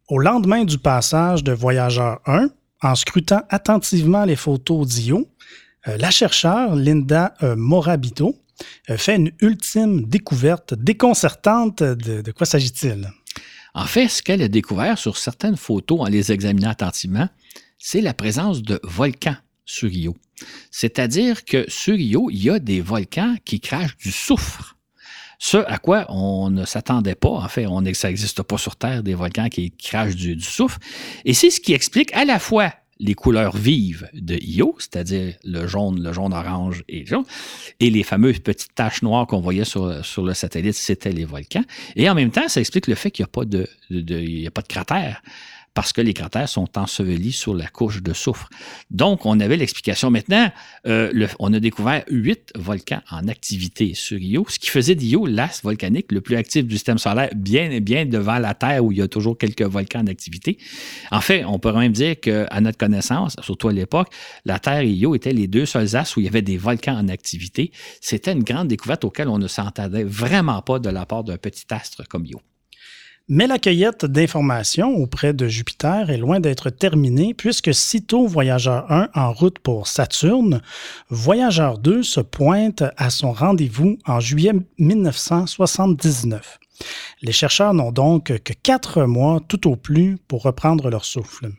[0.08, 2.50] Au lendemain du passage de Voyageur 1,
[2.82, 5.28] en scrutant attentivement les photos d'Io,
[5.86, 8.36] euh, la chercheure Linda euh, Morabito
[8.90, 11.82] euh, fait une ultime découverte déconcertante.
[11.82, 13.10] De, quoi s'agit-il?
[13.74, 17.28] En fait, ce qu'elle a découvert sur certaines photos en les examinant attentivement,
[17.78, 20.16] c'est la présence de volcans sur Io.
[20.70, 24.77] C'est-à-dire que sur Io, il y a des volcans qui crachent du soufre.
[25.38, 27.30] Ce à quoi on ne s'attendait pas.
[27.30, 30.78] En fait, on, ça n'existe pas sur Terre des volcans qui crachent du, soufre.
[31.24, 35.68] Et c'est ce qui explique à la fois les couleurs vives de Io, c'est-à-dire le
[35.68, 37.24] jaune, le jaune-orange et jaune,
[37.78, 41.62] et les fameuses petites taches noires qu'on voyait sur, sur le satellite, c'était les volcans.
[41.94, 44.40] Et en même temps, ça explique le fait qu'il n'y a, pas de, de, il
[44.40, 45.22] y a pas de cratère
[45.78, 48.48] parce que les cratères sont ensevelis sur la couche de soufre.
[48.90, 50.10] Donc, on avait l'explication.
[50.10, 50.50] Maintenant,
[50.88, 55.62] euh, on a découvert huit volcans en activité sur Io, ce qui faisait d'Io l'as
[55.62, 59.02] volcanique le plus actif du système solaire, bien, bien devant la Terre où il y
[59.02, 60.58] a toujours quelques volcans en activité.
[61.12, 64.08] En fait, on peut même dire qu'à notre connaissance, surtout à l'époque,
[64.44, 66.98] la Terre et Io étaient les deux seuls as où il y avait des volcans
[66.98, 67.70] en activité.
[68.00, 71.66] C'était une grande découverte auquel on ne s'entendait vraiment pas de la part d'un petit
[71.70, 72.40] astre comme Io.
[73.30, 79.10] Mais la cueillette d'informations auprès de Jupiter est loin d'être terminée puisque sitôt Voyageur 1
[79.14, 80.62] en route pour Saturne,
[81.10, 86.58] Voyageur 2 se pointe à son rendez-vous en juillet 1979.
[87.20, 91.50] Les chercheurs n'ont donc que quatre mois tout au plus pour reprendre leur souffle.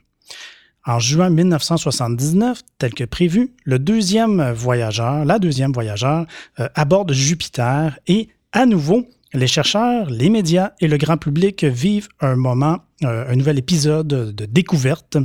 [0.88, 6.26] En juin 1979, tel que prévu, le deuxième voyageur, la deuxième voyageur,
[6.60, 12.10] euh, aborde Jupiter et, à nouveau, les chercheurs, les médias et le grand public vivent
[12.20, 15.18] un moment, euh, un nouvel épisode de découverte.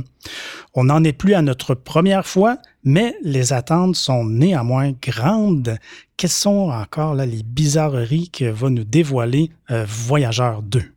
[0.73, 5.77] On n'en est plus à notre première fois, mais les attentes sont néanmoins grandes.
[6.17, 10.94] Quelles sont encore là, les bizarreries que va nous dévoiler euh, Voyageur 2?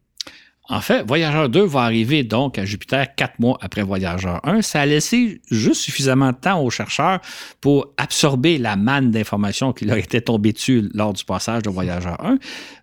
[0.70, 4.60] En fait, Voyageur 2 va arriver donc à Jupiter quatre mois après Voyageur 1.
[4.60, 7.20] Ça a laissé juste suffisamment de temps aux chercheurs
[7.62, 12.22] pour absorber la manne d'informations qui leur était tombée dessus lors du passage de Voyageur
[12.22, 12.36] 1,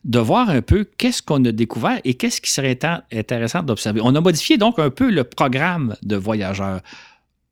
[0.04, 2.80] de voir un peu qu'est-ce qu'on a découvert et qu'est-ce qui serait
[3.14, 4.02] intéressant d'observer.
[4.04, 6.82] On a modifié donc un peu le programme de Voyageur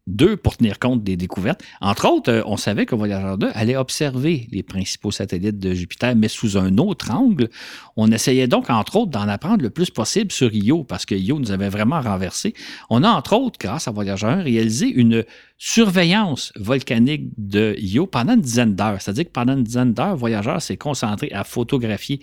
[0.07, 1.61] deux pour tenir compte des découvertes.
[1.79, 6.15] Entre autres, euh, on savait que Voyageur 2 allait observer les principaux satellites de Jupiter,
[6.15, 7.49] mais sous un autre angle.
[7.95, 11.39] On essayait donc, entre autres, d'en apprendre le plus possible sur Io, parce que Io
[11.39, 12.53] nous avait vraiment renversé.
[12.89, 15.23] On a, entre autres, grâce à Voyageur 1, réalisé une
[15.57, 19.01] surveillance volcanique de Io pendant une dizaine d'heures.
[19.01, 22.19] C'est-à-dire que pendant une dizaine d'heures, Voyageur s'est concentré à photographier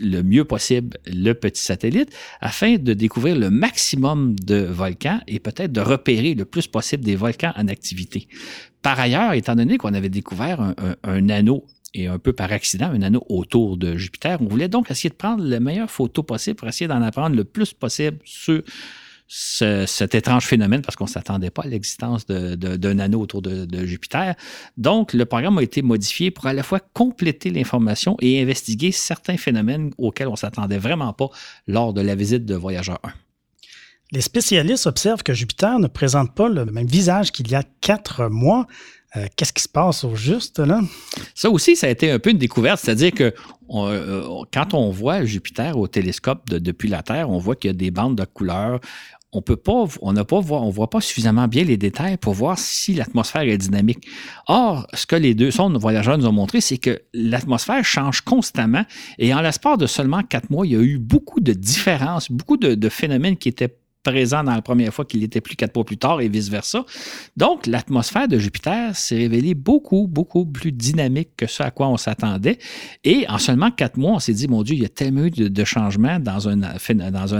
[0.00, 5.72] le mieux possible le petit satellite afin de découvrir le maximum de volcans et peut-être
[5.72, 8.28] de repérer le plus possible des volcans en activité.
[8.82, 13.02] Par ailleurs, étant donné qu'on avait découvert un, anneau et un peu par accident, un
[13.02, 16.68] anneau autour de Jupiter, on voulait donc essayer de prendre les meilleures photos possibles pour
[16.68, 18.62] essayer d'en apprendre le plus possible sur
[19.32, 24.34] cet étrange phénomène parce qu'on ne s'attendait pas à l'existence d'un anneau autour de, Jupiter.
[24.76, 29.36] Donc, le programme a été modifié pour à la fois compléter l'information et investiguer certains
[29.36, 31.28] phénomènes auxquels on ne s'attendait vraiment pas
[31.68, 33.12] lors de la visite de Voyageur 1.
[34.12, 38.28] Les spécialistes observent que Jupiter ne présente pas le même visage qu'il y a quatre
[38.28, 38.66] mois.
[39.16, 40.80] Euh, qu'est-ce qui se passe au juste là?
[41.36, 43.32] Ça aussi, ça a été un peu une découverte, c'est-à-dire que
[43.72, 47.76] euh, quand on voit Jupiter au télescope depuis la Terre, on voit qu'il y a
[47.76, 48.80] des bandes de couleurs
[49.32, 52.58] on peut pas, on n'a pas on voit pas suffisamment bien les détails pour voir
[52.58, 54.06] si l'atmosphère est dynamique.
[54.48, 58.84] Or, ce que les deux sondes voyageurs nous ont montré, c'est que l'atmosphère change constamment
[59.18, 62.56] et en l'espace de seulement quatre mois, il y a eu beaucoup de différences, beaucoup
[62.56, 65.84] de, de phénomènes qui étaient présent dans la première fois qu'il n'était plus quatre mois
[65.84, 66.84] plus tard et vice-versa.
[67.36, 71.96] Donc, l'atmosphère de Jupiter s'est révélée beaucoup, beaucoup plus dynamique que ce à quoi on
[71.96, 72.58] s'attendait.
[73.04, 75.30] Et en seulement quatre mois, on s'est dit, mon Dieu, il y a tellement eu
[75.30, 76.64] de, changements dans une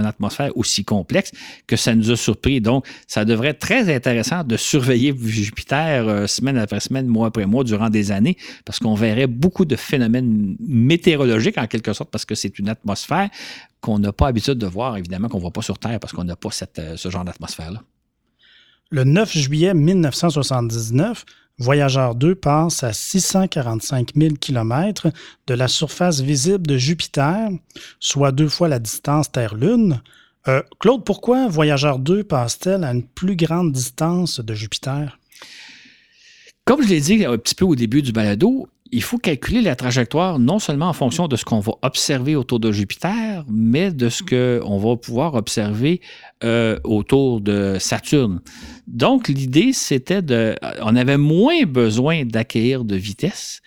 [0.05, 1.31] atmosphère aussi complexe
[1.67, 2.61] que ça nous a surpris.
[2.61, 7.45] Donc, ça devrait être très intéressant de surveiller Jupiter euh, semaine après semaine, mois après
[7.45, 12.25] mois, durant des années, parce qu'on verrait beaucoup de phénomènes météorologiques en quelque sorte, parce
[12.25, 13.29] que c'est une atmosphère
[13.81, 16.23] qu'on n'a pas l'habitude de voir, évidemment, qu'on ne voit pas sur Terre parce qu'on
[16.23, 17.81] n'a pas euh, ce genre d'atmosphère-là.
[18.91, 21.25] Le 9 juillet 1979,
[21.57, 25.09] Voyageur 2 passe à 645 000 km
[25.47, 27.49] de la surface visible de Jupiter,
[27.99, 30.01] soit deux fois la distance Terre-Lune.
[30.47, 35.19] Euh, Claude, pourquoi Voyageur 2 passe-t-elle à une plus grande distance de Jupiter?
[36.65, 39.75] Comme je l'ai dit un petit peu au début du balado, il faut calculer la
[39.75, 44.09] trajectoire non seulement en fonction de ce qu'on va observer autour de Jupiter, mais de
[44.09, 46.01] ce qu'on va pouvoir observer
[46.43, 48.41] euh, autour de Saturne.
[48.87, 50.55] Donc, l'idée, c'était de...
[50.81, 53.61] On avait moins besoin d'acquérir de vitesse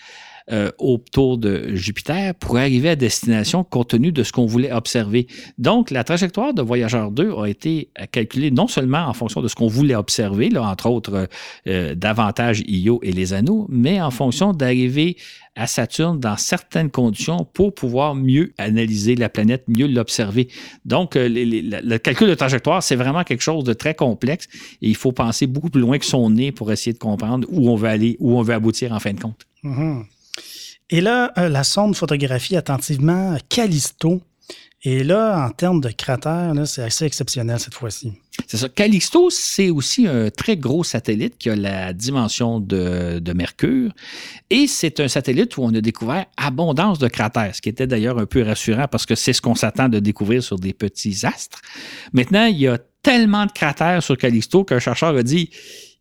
[0.53, 5.27] euh, autour de Jupiter pour arriver à destination compte tenu de ce qu'on voulait observer.
[5.57, 9.55] Donc, la trajectoire de Voyageur 2 a été calculée non seulement en fonction de ce
[9.55, 11.29] qu'on voulait observer, là, entre autres
[11.67, 15.17] euh, davantage Io et les anneaux, mais en fonction d'arriver
[15.57, 20.49] à Saturne dans certaines conditions pour pouvoir mieux analyser la planète, mieux l'observer.
[20.85, 24.47] Donc, euh, le calcul de trajectoire, c'est vraiment quelque chose de très complexe
[24.83, 27.71] et il faut penser beaucoup plus loin que son nez pour essayer de comprendre où
[27.71, 29.47] on veut aller, où on veut aboutir en fin de compte.
[29.63, 30.05] Mm-hmm.
[30.91, 34.21] Et là, euh, la sonde photographie attentivement Callisto.
[34.87, 38.13] Et là, en termes de cratère, c'est assez exceptionnel cette fois-ci.
[38.47, 38.69] C'est ça.
[38.69, 43.93] Callisto, c'est aussi un très gros satellite qui a la dimension de, de Mercure.
[44.51, 48.19] Et c'est un satellite où on a découvert abondance de cratères, ce qui était d'ailleurs
[48.19, 51.63] un peu rassurant parce que c'est ce qu'on s'attend de découvrir sur des petits astres.
[52.13, 55.49] Maintenant, il y a tellement de cratères sur Callisto qu'un chercheur a dit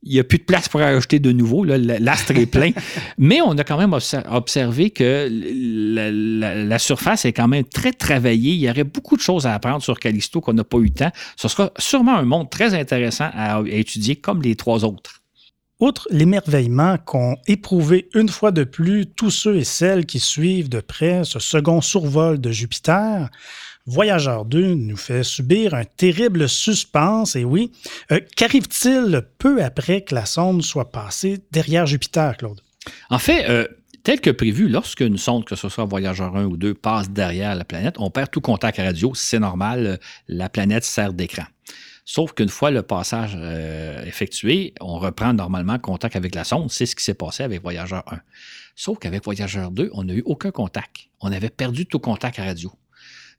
[0.06, 1.64] il n'y a plus de place pour ajouter de nouveau.
[1.64, 2.72] L'astre est plein.
[3.18, 8.54] Mais on a quand même observé que la, surface est quand même très travaillée.
[8.54, 10.90] Il y aurait beaucoup de choses à apprendre sur Callisto qu'on n'a pas eu le
[10.90, 11.12] temps.
[11.36, 15.22] Ce sera sûrement un monde très intéressant à, à étudier comme les trois autres.
[15.80, 20.80] Outre l'émerveillement qu'ont éprouvé une fois de plus tous ceux et celles qui suivent de
[20.80, 23.30] près ce second survol de Jupiter,
[23.86, 27.74] Voyageur 2 nous fait subir un terrible suspense, et oui,
[28.14, 32.62] euh, qu'arrive-t-il peu après que la sonde soit passée derrière Jupiter, Claude?
[33.10, 33.68] En fait, euh,
[34.04, 37.66] tel que prévu, lorsqu'une sonde, que ce soit Voyageur 1 ou 2, passe derrière la
[37.66, 39.12] planète, on perd tout contact radio.
[39.16, 39.98] C'est normal, euh,
[40.30, 41.44] la planète sert d'écran.
[42.06, 43.38] Sauf qu'une fois le passage
[44.06, 46.70] effectué, on reprend normalement contact avec la sonde.
[46.70, 48.20] C'est ce qui s'est passé avec Voyageur 1.
[48.76, 51.08] Sauf qu'avec Voyageur 2, on n'a eu aucun contact.
[51.22, 52.74] On avait perdu tout contact radio.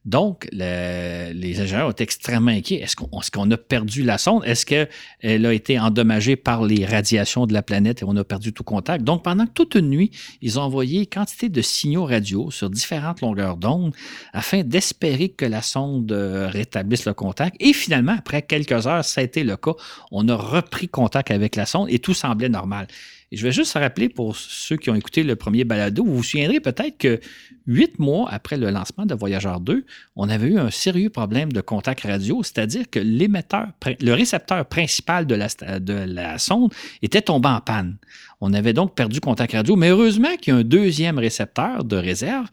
[0.05, 2.77] Donc, les ingénieurs étaient extrêmement inquiets.
[2.77, 4.45] Est-ce qu'on a perdu la sonde?
[4.45, 8.53] Est-ce qu'elle a été endommagée par les radiations de la planète et on a perdu
[8.53, 9.03] tout contact?
[9.05, 10.11] Donc, pendant toute une nuit,
[10.43, 13.95] ils ont envoyé quantité de signaux radio sur différentes longueurs d'onde
[14.33, 17.57] afin d'espérer que la sonde euh, rétablisse le contact.
[17.61, 19.73] Et finalement, après quelques heures, ça a été le cas.
[20.11, 22.89] On a repris contact avec la sonde et tout semblait normal.
[23.37, 26.61] Je vais juste rappeler pour ceux qui ont écouté le premier balado, vous vous souviendrez
[26.61, 27.21] peut-être que
[27.67, 29.85] huit mois après le lancement de Voyageur 2,
[30.17, 35.35] on avait eu un sérieux problème de contact radio, c'est-à-dire que le récepteur principal de
[35.35, 35.49] la,
[35.81, 37.97] de la sonde était tombé en panne.
[38.41, 41.97] On avait donc perdu contact radio, mais heureusement qu'il y a un deuxième récepteur de
[41.97, 42.49] réserve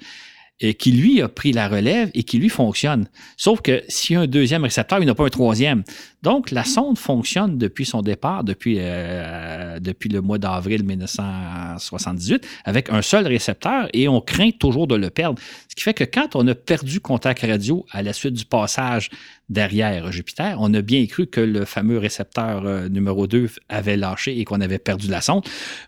[0.62, 3.08] et qui lui a pris la relève et qui lui fonctionne.
[3.36, 5.84] Sauf que s'il y a un deuxième récepteur, il n'y pas un troisième.
[6.24, 12.90] Donc, la sonde fonctionne depuis son départ, depuis, euh, depuis le mois d'avril 1978, avec
[12.92, 15.42] un seul récepteur et on craint toujours de le perdre.
[15.68, 19.10] Ce qui fait que quand on a perdu contact radio à la suite du passage
[19.50, 24.40] derrière Jupiter, on a bien cru que le fameux récepteur euh, numéro 2 avait lâché
[24.40, 25.44] et qu'on avait perdu la sonde.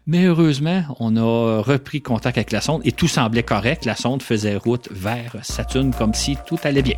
[0.08, 3.86] Mais heureusement, on a repris contact avec la sonde et tout semblait correct.
[3.86, 6.98] La sonde faisait route vers Saturne comme si tout allait bien.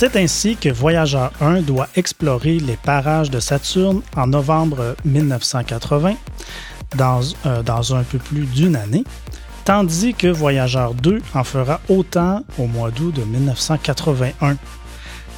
[0.00, 6.14] C'est ainsi que Voyageur 1 doit explorer les parages de Saturne en novembre 1980,
[6.96, 9.02] dans, euh, dans un peu plus d'une année,
[9.64, 14.56] tandis que Voyageur 2 en fera autant au mois d'août de 1981.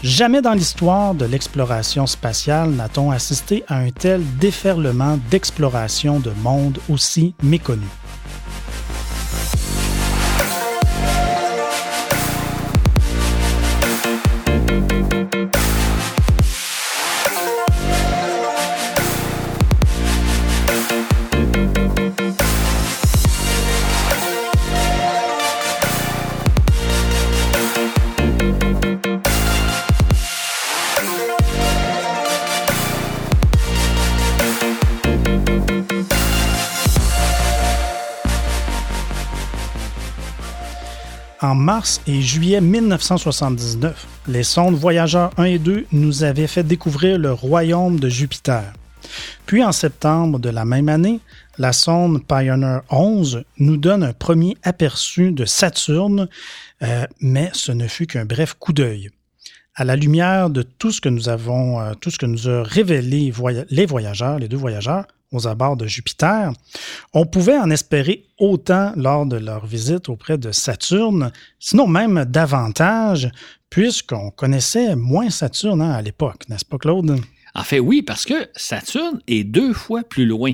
[0.03, 6.81] Jamais dans l'histoire de l'exploration spatiale n'a-t-on assisté à un tel déferlement d'exploration de mondes
[6.91, 7.89] aussi méconnus.
[41.43, 47.19] En mars et juillet 1979, les sondes Voyageurs 1 et 2 nous avaient fait découvrir
[47.19, 48.75] le royaume de Jupiter.
[49.47, 51.21] Puis en septembre de la même année,
[51.57, 56.29] la sonde Pioneer 11 nous donne un premier aperçu de Saturne,
[56.83, 59.09] euh, mais ce ne fut qu'un bref coup d'œil.
[59.75, 62.63] À la lumière de tout ce que nous avons, euh, tout ce que nous ont
[62.63, 63.33] révélé
[63.71, 66.53] les voyageurs, les deux voyageurs, aux abords de Jupiter,
[67.13, 73.31] on pouvait en espérer autant lors de leur visite auprès de Saturne, sinon même davantage,
[73.69, 77.21] puisqu'on connaissait moins Saturne hein, à l'époque, n'est-ce pas Claude?
[77.55, 80.53] En fait, oui, parce que Saturne est deux fois plus loin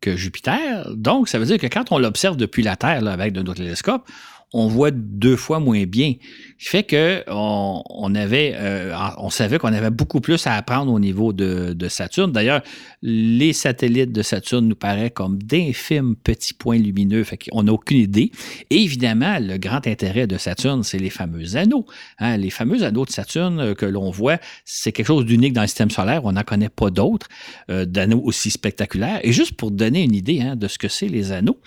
[0.00, 0.90] que Jupiter.
[0.94, 4.06] Donc, ça veut dire que quand on l'observe depuis la Terre avec de nos télescopes,
[4.54, 6.14] on voit deux fois moins bien.
[6.58, 11.32] Ce qui fait que euh, on savait qu'on avait beaucoup plus à apprendre au niveau
[11.32, 12.32] de, Saturne.
[12.32, 12.62] D'ailleurs,
[13.02, 17.98] les satellites de Saturne nous paraissent comme d'infimes petits points lumineux, fait qu'on n'a aucune
[17.98, 18.30] idée.
[18.70, 21.84] Et évidemment, le grand intérêt de Saturne, c'est les fameux anneaux.
[22.20, 22.36] Hein.
[22.36, 25.66] Les fameux anneaux de Saturne euh, que l'on voit, c'est quelque chose d'unique dans le
[25.66, 26.24] système solaire.
[26.24, 27.28] On n'en connaît pas d'autres
[27.70, 29.20] euh, d'anneaux aussi spectaculaires.
[29.24, 31.58] Et juste pour donner une idée hein, de ce que c'est les anneaux,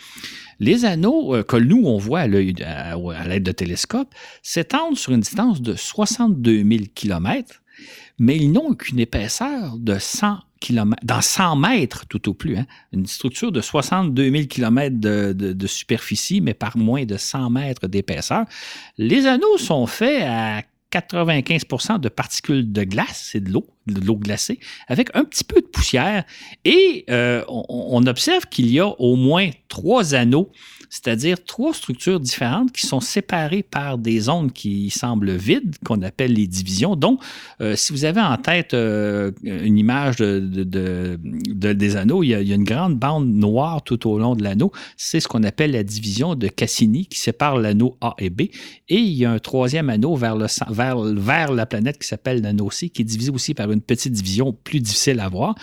[0.60, 5.62] les anneaux euh, que nous, on voit à l'aide de télescopes s'étendent sur une distance
[5.62, 7.62] de 62 000 km,
[8.20, 12.58] mais ils n'ont qu'une épaisseur de 100 km, dans 100 mètres tout au plus.
[12.58, 12.66] Hein.
[12.94, 18.46] Une structure de 62 000 km de, superficie, mais par moins de 100 mètres d'épaisseur.
[18.98, 24.16] Les anneaux sont faits à 95% de particules de glace, c'est de l'eau, de l'eau
[24.16, 26.24] glacée, avec un petit peu de poussière.
[26.66, 30.52] Et euh, on, observe qu'il y a au moins trois anneaux
[30.90, 36.34] c'est-à-dire trois structures différentes qui sont séparées par des zones qui semblent vides, qu'on appelle
[36.34, 36.96] les divisions.
[36.96, 37.22] Donc,
[37.62, 42.40] euh, si vous avez en tête euh, une image de, des anneaux, il y, a,
[42.40, 44.72] une grande bande noire tout au long de l'anneau.
[44.96, 48.42] C'est ce qu'on appelle la division de Cassini qui sépare l'anneau A et B.
[48.90, 52.42] Et il y a un troisième anneau vers, le, vers, vers la planète qui s'appelle
[52.42, 55.56] l'anneau C, qui est divisé aussi par une petite division plus difficile à voir.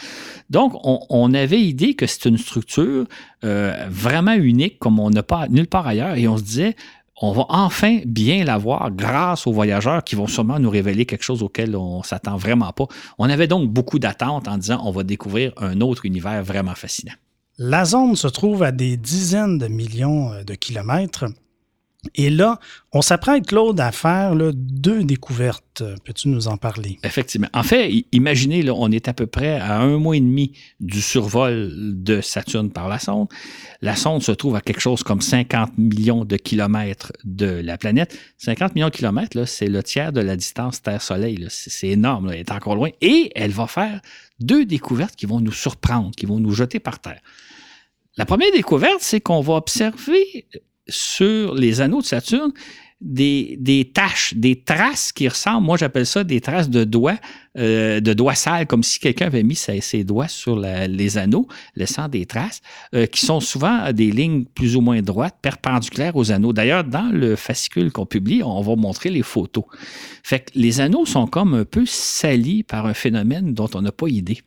[0.50, 3.06] Donc, on, avait idée que c'est une structure
[3.44, 5.13] euh, vraiment unique comme on
[5.50, 6.16] nulle part ailleurs.
[6.16, 6.76] Et on se disait,
[7.20, 11.42] on va enfin bien l'avoir grâce aux voyageurs qui vont sûrement nous révéler quelque chose
[11.42, 12.86] auquel on s'attend vraiment pas.
[13.18, 17.14] On avait donc beaucoup d'attentes en disant on va découvrir un autre univers vraiment fascinant.
[17.56, 21.26] La zone se trouve à des dizaines de millions euh, de kilomètres
[22.14, 22.58] Et là,
[22.92, 25.82] on s'apprête, Claude, à faire deux découvertes.
[26.04, 26.98] Peux-tu nous en parler?
[27.02, 27.48] Effectivement.
[27.52, 31.00] En fait, imaginez, là, on est à peu près à un mois et demi du
[31.00, 33.28] survol de Saturne par la sonde.
[33.82, 38.18] La sonde se trouve à quelque chose comme 50 millions de kilomètres de la planète.
[38.38, 41.46] 50 millions de kilomètres, c'est le tiers de la distance Terre-Soleil.
[41.48, 42.90] C'est énorme, elle est encore loin.
[43.00, 44.00] Et elle va faire
[44.40, 47.20] deux découvertes qui vont nous surprendre, qui vont nous jeter par terre.
[48.16, 50.46] La première découverte, c'est qu'on va observer
[50.88, 52.52] sur les anneaux de Saturne
[53.04, 57.18] des, des taches, des traces qui ressemblent, moi j'appelle ça des traces de doigts,
[57.58, 62.08] euh, de doigts sales, comme si quelqu'un avait mis ses, doigts sur les anneaux, laissant
[62.08, 62.62] des traces,
[62.94, 66.54] euh, qui sont souvent des lignes plus ou moins droites, perpendiculaires aux anneaux.
[66.54, 69.64] D'ailleurs, dans le fascicule qu'on publie, on va montrer les photos.
[70.22, 73.92] Fait que les anneaux sont comme un peu salis par un phénomène dont on n'a
[73.92, 74.38] pas idée.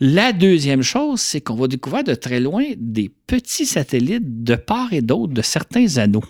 [0.00, 4.92] La deuxième chose, c'est qu'on va découvrir de très loin des petits satellites de part
[4.92, 6.24] et d'autre de certains anneaux.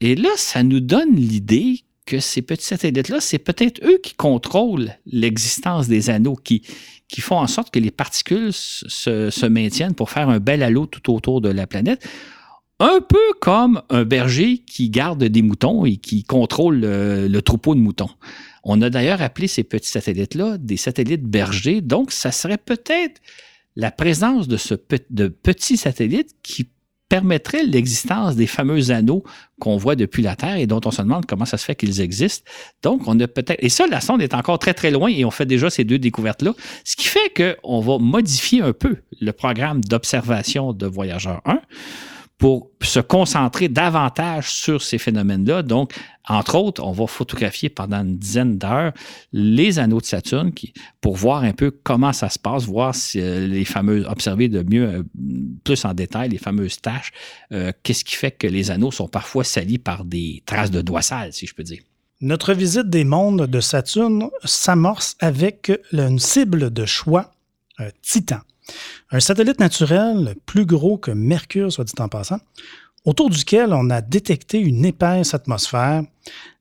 [0.00, 4.92] Et là, ça nous donne l'idée que ces petits satellites-là, c'est peut-être eux qui contrôlent
[5.04, 6.62] l'existence des anneaux, qui,
[7.08, 11.12] qui font en sorte que les particules se, maintiennent pour faire un bel halo tout
[11.12, 12.08] autour de la planète.
[12.80, 17.80] Un peu comme un berger qui garde des moutons et qui contrôle le troupeau de
[17.80, 18.10] moutons.
[18.62, 21.80] On a d'ailleurs appelé ces petits satellites-là des satellites bergers.
[21.80, 23.20] Donc, ça serait peut-être
[23.76, 24.74] la présence de, ce
[25.10, 26.68] de petits satellites qui
[27.08, 29.22] permettrait l'existence des fameux anneaux
[29.60, 32.00] qu'on voit depuis la Terre et dont on se demande comment ça se fait qu'ils
[32.00, 32.50] existent.
[32.82, 33.62] Donc, on a peut-être...
[33.62, 35.98] Et ça, la sonde est encore très, très loin et on fait déjà ces deux
[35.98, 36.54] découvertes-là,
[36.84, 41.60] ce qui fait qu'on va modifier un peu le programme d'observation de Voyageur 1
[42.42, 45.62] pour se concentrer davantage sur ces phénomènes-là.
[45.62, 45.94] Donc,
[46.28, 48.92] entre autres, on va photographier pendant une dizaine d'heures
[49.32, 50.50] les anneaux de Saturne
[51.00, 54.64] pour voir un peu comment ça se passe, voir si euh, les fameux, observer de
[54.64, 55.02] mieux, euh,
[55.62, 57.12] plus en détail, les fameuses taches.
[57.52, 61.00] Euh, qu'est-ce qui fait que les anneaux sont parfois salis par des traces de doigts
[61.00, 61.82] sales, si je peux dire.
[62.20, 67.30] Notre visite des mondes de Saturne s'amorce avec une cible de choix,
[68.02, 68.40] Titan.
[69.10, 72.40] Un satellite naturel plus gros que Mercure, soit dit en passant,
[73.04, 76.02] autour duquel on a détecté une épaisse atmosphère,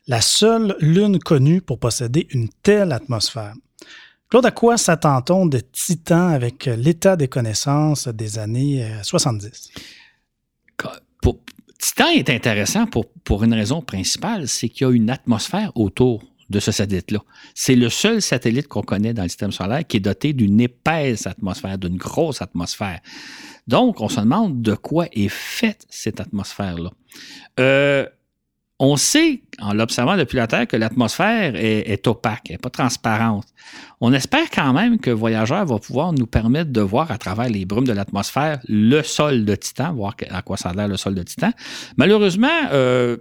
[0.08, 3.54] la seule Lune connue pour posséder une telle atmosphère.
[4.30, 9.72] Claude, à quoi s'attend-on de Titan avec l'état des connaissances des années 70?
[9.76, 10.88] Euh,
[11.82, 16.24] Titan est intéressant pour, pour une raison principale, c'est qu'il y a une atmosphère autour
[16.52, 17.20] de ce satellite-là.
[17.56, 21.26] C'est le seul satellite qu'on connaît dans le système solaire qui est doté d'une épaisse
[21.26, 23.00] atmosphère, d'une grosse atmosphère.
[23.68, 26.92] Donc, on se demande de quoi est faite cette atmosphère-là.
[27.60, 28.06] Euh,
[28.84, 33.46] on sait, en l'observant depuis la Terre, que l'atmosphère est, opaque, elle n'est pas transparente.
[34.02, 37.64] On espère quand même que Voyageur va pouvoir nous permettre de voir à travers les
[37.66, 41.14] brumes de l'atmosphère le sol de Titan, voir à quoi ça a l'air le sol
[41.14, 41.52] de Titan.
[41.96, 43.18] Malheureusement, euh,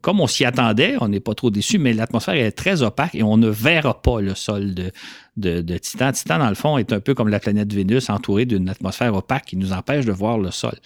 [0.00, 3.22] comme on s'y attendait, on n'est pas trop déçu, mais l'atmosphère est très opaque et
[3.22, 4.92] on ne verra pas le sol de,
[5.36, 6.10] de, Titan.
[6.12, 9.44] Titan, dans le fond, est un peu comme la planète Vénus, entourée d'une atmosphère opaque
[9.44, 10.78] qui nous empêche de voir le sol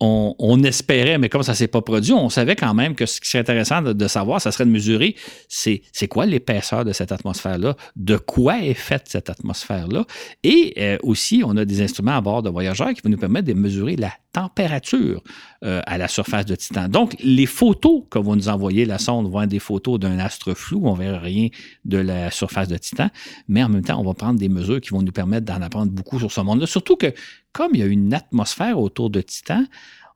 [0.00, 3.20] on, espérait, mais comme ça ne s'est pas produit, on savait quand même que ce
[3.20, 5.14] qui serait intéressant de, savoir, ça serait de mesurer
[5.48, 10.04] c'est, quoi l'épaisseur de cette atmosphère-là, de quoi est faite cette atmosphère-là.
[10.42, 13.46] Et euh, aussi, on a des instruments à bord de voyageurs qui vont nous permettre
[13.46, 15.22] de mesurer la température
[15.64, 16.88] euh, à la surface de Titan.
[16.88, 20.54] Donc, les photos que va nous envoyer la sonde vont être des photos d'un astre
[20.54, 21.48] flou, on ne verra rien
[21.84, 23.10] de la surface de Titan,
[23.48, 25.92] mais en même temps, on va prendre des mesures qui vont nous permettre d'en apprendre
[25.92, 26.66] beaucoup sur ce monde-là.
[26.66, 27.12] Surtout que,
[27.52, 29.64] comme il y a une atmosphère autour de Titan,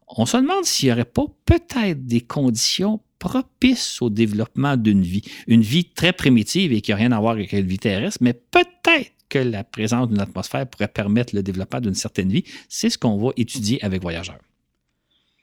[0.08, 5.22] on se demande s'il n'y aurait pas peut-être des conditions propices au développement d'une vie.
[5.46, 8.32] Une vie très primitive et qui n'a rien à voir avec la vie terrestre, mais
[8.32, 12.44] peut-être que la présence d'une atmosphère pourrait permettre le développement d'une certaine vie.
[12.68, 14.40] C'est ce qu'on va étudier avec Voyageurs.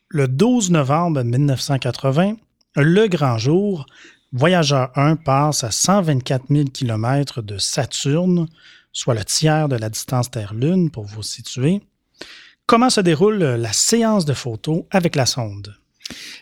[0.09, 2.35] Le 12 novembre 1980,
[2.75, 3.85] le grand jour,
[4.31, 8.47] Voyageur 1 passe à 124 000 km de Saturne,
[8.91, 11.81] soit le tiers de la distance Terre-Lune pour vous situer.
[12.65, 15.75] Comment se déroule la séance de photos avec la sonde?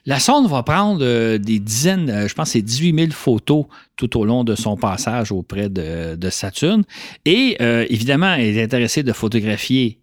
[0.05, 4.17] La sonde va prendre euh, des dizaines, euh, je pense c'est 18 000 photos tout
[4.17, 6.83] au long de son passage auprès de, Saturne.
[7.25, 10.00] Et euh, évidemment, elle est intéressée de photographier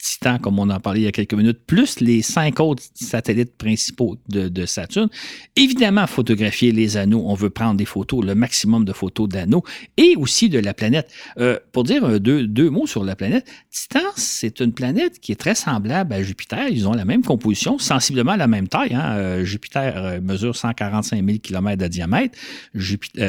[0.00, 3.56] Titan, comme on en parlait il y a quelques minutes, plus les cinq autres satellites
[3.56, 5.08] principaux de, Saturne.
[5.56, 9.64] Évidemment, photographier les anneaux, on veut prendre des photos, le maximum de photos d'anneaux,
[9.96, 11.10] et aussi de la planète.
[11.38, 15.36] Euh, pour dire deux, deux, mots sur la planète, Titan, c'est une planète qui est
[15.36, 16.68] très semblable à Jupiter.
[16.70, 18.94] Ils ont la même composition, sensiblement la même taille.
[18.94, 19.16] Hein.
[19.16, 22.38] Euh, Jupiter euh, mesure 145 000 km de diamètre,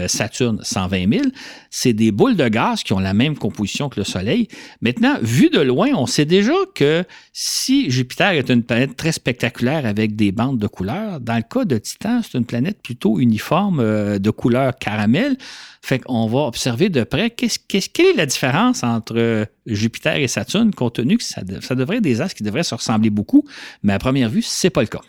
[0.08, 1.26] Saturne 120 000.
[1.70, 4.48] C'est des boules de gaz qui ont la même composition que le Soleil.
[4.82, 7.04] Maintenant, vu de loin, on sait déjà que
[7.34, 11.66] si Jupiter est une planète très spectaculaire avec des bandes de couleurs, dans le cas
[11.66, 15.38] de Titan, c'est une planète plutôt uniforme euh, de couleur caramel.
[15.82, 20.96] Fait qu'on va observer de près quelle est la différence entre Jupiter et Saturne, compte
[20.96, 23.46] tenu que ça, ça devrait être des astres qui devraient se ressembler beaucoup,
[23.84, 25.02] mais à première vue, c'est pas le cas.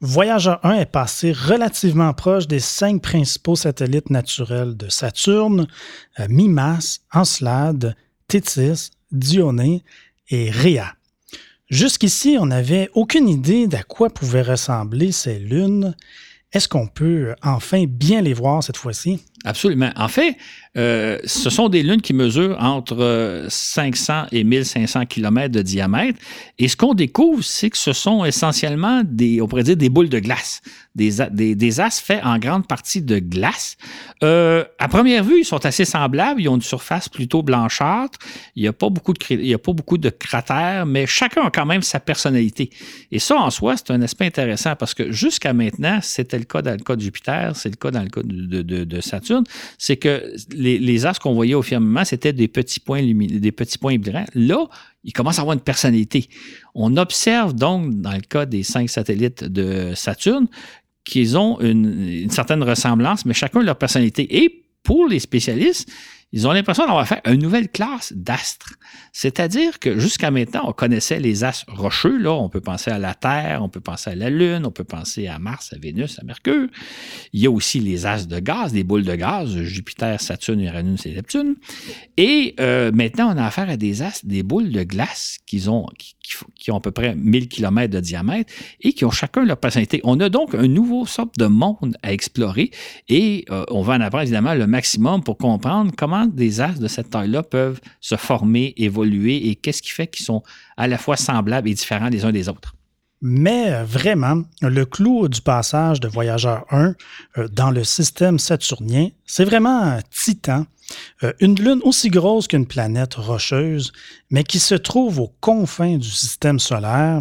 [0.00, 5.66] Voyageur 1 est passé relativement proche des cinq principaux satellites naturels de Saturne,
[6.20, 7.96] euh, Mimas, Encelade,
[8.28, 9.82] Tétis, Dionée
[10.30, 10.94] et Rhea.
[11.68, 15.96] Jusqu'ici, on n'avait aucune idée d'à quoi pouvaient ressembler ces lunes.
[16.52, 19.20] Est-ce qu'on peut enfin bien les voir cette fois-ci?
[19.46, 19.92] Absolument.
[19.94, 20.36] En fait,
[20.76, 26.18] euh, ce sont des lunes qui mesurent entre 500 euh, et 1500 km de diamètre.
[26.58, 30.08] Et ce qu'on découvre, c'est que ce sont essentiellement des, on pourrait dire, des boules
[30.08, 30.60] de glace,
[30.96, 33.76] des, des, as faits en grande partie de glace.
[34.22, 36.40] Euh, à première vue, ils sont assez semblables.
[36.40, 38.18] Ils ont une surface plutôt blanchâtre.
[38.54, 42.70] Il n'y a, pas beaucoup de, de cratères, mais chacun a quand même sa personnalité.
[43.12, 46.62] Et ça, en soi, c'est un aspect intéressant parce que jusqu'à maintenant, c'était le cas
[46.62, 49.35] dans le cas de Jupiter, c'est le cas dans le cas de Saturne,
[49.78, 53.78] c'est que les, les astres qu'on voyait au firmament, c'était des petits points des petits
[53.78, 54.26] points brillants.
[54.34, 54.66] Là,
[55.04, 56.28] ils commencent à avoir une personnalité.
[56.74, 60.48] On observe donc, dans le cas des cinq satellites de Saturne,
[61.04, 64.42] qu'ils ont une, certaine ressemblance, mais chacun leur personnalité.
[64.42, 65.88] Et pour les spécialistes,
[66.36, 68.74] ils ont l'impression d'avoir fait une nouvelle classe d'astres.
[69.10, 72.18] C'est-à-dire que jusqu'à maintenant, on connaissait les astres rocheux.
[72.18, 74.84] Là, on peut penser à la Terre, on peut penser à la Lune, on peut
[74.84, 76.68] penser à Mars, à Vénus, à Mercure.
[77.32, 81.06] Il y a aussi les astres de gaz, des boules de gaz, Jupiter, Saturne, Uranus
[81.06, 81.54] et Neptune.
[82.18, 85.86] Et euh, maintenant, on a affaire à des astres, des boules de glace qui ont,
[86.58, 90.02] qui, ont à peu près 1000 km de diamètre et qui ont chacun leur personnalité.
[90.04, 92.70] On a donc un nouveau sorte de monde à explorer
[93.08, 96.88] et euh, on va en apprendre évidemment le maximum pour comprendre comment des astres de
[96.88, 100.42] cette taille-là peuvent se former, évoluer et qu'est-ce qui fait qu'ils sont
[100.76, 102.74] à la fois semblables et différents les uns des autres?
[103.22, 106.94] Mais euh, vraiment, le clou du passage de Voyageur 1
[107.38, 110.66] euh, dans le système saturnien, c'est vraiment Titan,
[111.22, 113.92] euh, une lune aussi grosse qu'une planète rocheuse,
[114.30, 117.20] mais qui se trouve aux confins du système solaire.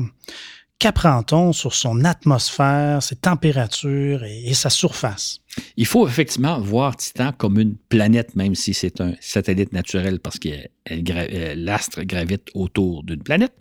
[0.80, 5.40] Qu'apprend-on sur son atmosphère, ses températures et, sa surface?
[5.78, 10.40] Il faut effectivement voir Titan comme une planète, même si c'est un satellite naturel, parce
[10.40, 10.50] que
[11.56, 13.54] l'astre gravite autour d'une planète.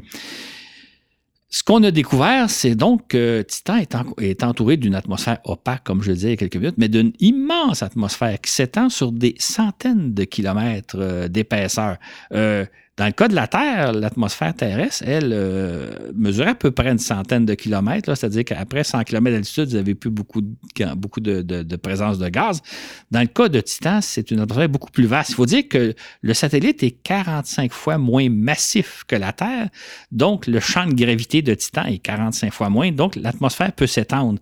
[1.55, 6.09] Ce qu'on a découvert, c'est donc que Titan est, entouré d'une atmosphère opaque, comme je
[6.09, 9.37] le disais il y a quelques minutes, mais d'une immense atmosphère qui s'étend sur des
[9.39, 11.99] centaines de kilomètres euh, d'épaisseur.
[12.33, 12.67] Euh,
[12.97, 16.99] dans le cas de la Terre, l'atmosphère terrestre, elle, euh, mesurait à peu près une
[16.99, 21.43] centaine de kilomètres, c'est-à-dire qu'après 100 km d'altitude, vous n'avez plus beaucoup, de, beaucoup de,
[21.43, 22.63] de, présence de gaz.
[23.11, 25.31] Dans le cas de Titan, c'est une atmosphère beaucoup plus vaste.
[25.31, 25.93] Il faut dire que
[26.23, 29.71] le satellite est 45 fois moins massif que la Terre,
[30.13, 34.39] donc le champ de gravité de Titan est 45 fois moins, donc l'atmosphère peut s'étendre.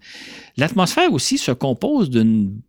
[0.56, 2.60] L'atmosphère aussi se compose d'une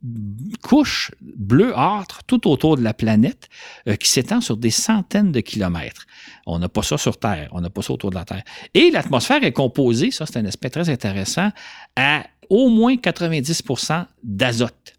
[0.61, 3.49] couche bleuâtre tout autour de la planète
[3.87, 6.05] euh, qui s'étend sur des centaines de kilomètres.
[6.45, 8.43] On n'a pas ça sur Terre, on n'a pas ça autour de la Terre.
[8.73, 11.49] Et l'atmosphère est composée, ça c'est un aspect très intéressant,
[11.95, 14.93] à au moins 90% d'azote.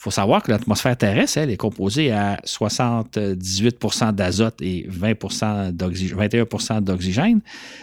[0.00, 6.80] Il faut savoir que l'atmosphère terrestre, elle, est composée à 78% d'azote et 20 21%
[6.80, 7.42] d'oxygène.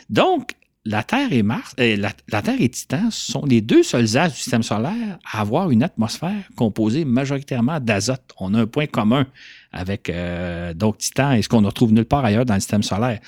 [0.10, 0.54] Donc,
[0.88, 4.38] la Terre et Mars, euh, la, Terre et Titan sont les deux seuls âges du
[4.38, 8.34] système solaire à avoir une atmosphère composée majoritairement d'azote.
[8.40, 9.28] On a un point commun
[9.74, 13.20] avec euh, Titan et ce qu'on ne retrouve nulle part ailleurs dans le système solaire.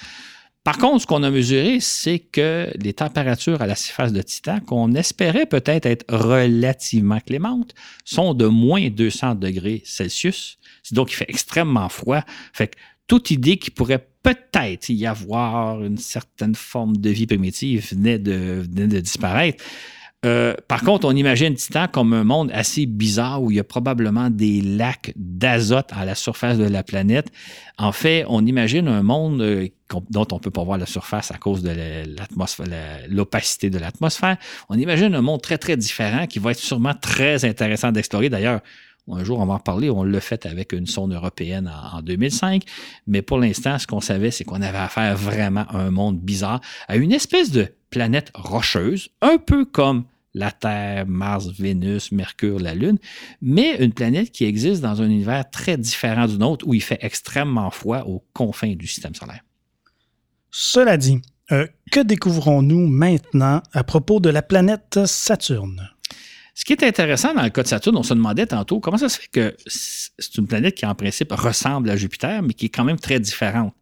[0.63, 4.59] Par contre, ce qu'on a mesuré, c'est que les températures à la surface de Titan,
[4.59, 7.73] qu'on espérait peut-être être relativement clémentes,
[8.05, 10.59] sont de moins 200 degrés Celsius.
[10.91, 12.23] Donc, il fait extrêmement froid.
[13.09, 18.63] Toute idée qui pourrait peut-être y avoir une certaine forme de vie primitive venait de,
[19.01, 19.61] disparaître.
[20.25, 23.63] Euh, par contre, on imagine Titan comme un monde assez bizarre où il y a
[23.63, 27.31] probablement des lacs d'azote à la surface de la planète.
[27.77, 29.67] En fait, on imagine un monde euh,
[30.09, 31.71] dont on ne peut pas voir la surface à cause de
[33.07, 34.37] l'opacité de l'atmosphère.
[34.67, 38.29] On imagine un monde très, très différent qui va être sûrement très intéressant d'explorer.
[38.29, 38.59] D'ailleurs,
[39.17, 39.89] un jour, on va en parler.
[39.89, 42.63] On l'a fait avec une sonde européenne en, 2005.
[43.07, 46.61] Mais pour l'instant, ce qu'on savait, c'est qu'on avait affaire vraiment à un monde bizarre,
[46.87, 52.75] à une espèce de planète rocheuse, un peu comme la Terre, Mars, Vénus, Mercure, la
[52.75, 52.99] Lune,
[53.41, 56.99] mais une planète qui existe dans un univers très différent du nôtre où il fait
[57.01, 59.41] extrêmement froid aux confins du système solaire.
[60.51, 65.89] Cela dit, euh, que découvrons-nous maintenant à propos de la planète Saturne?
[66.59, 69.07] Ce qui est intéressant dans le cas de Saturne, on se demandait tantôt comment ça
[69.07, 72.69] se fait que c'est une planète qui, en principe, ressemble à Jupiter, mais qui est
[72.69, 73.73] quand même très différente?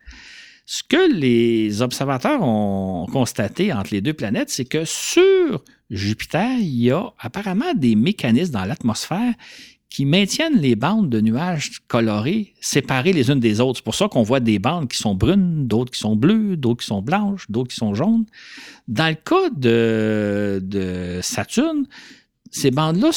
[0.67, 6.84] Ce que les observateurs ont constaté entre les deux planètes, c'est que sur Jupiter, il
[6.84, 9.34] y a apparemment des mécanismes dans l'atmosphère
[9.89, 13.78] qui maintiennent les bandes de nuages colorés séparées les unes des autres.
[13.78, 16.82] C'est pour ça qu'on voit des bandes qui sont brunes, d'autres qui sont bleues, d'autres
[16.82, 18.25] qui sont blanches, d'autres qui sont jaunes.
[18.88, 21.88] Dans le cas de, de Saturne,
[22.52, 23.12] ces bandes-là,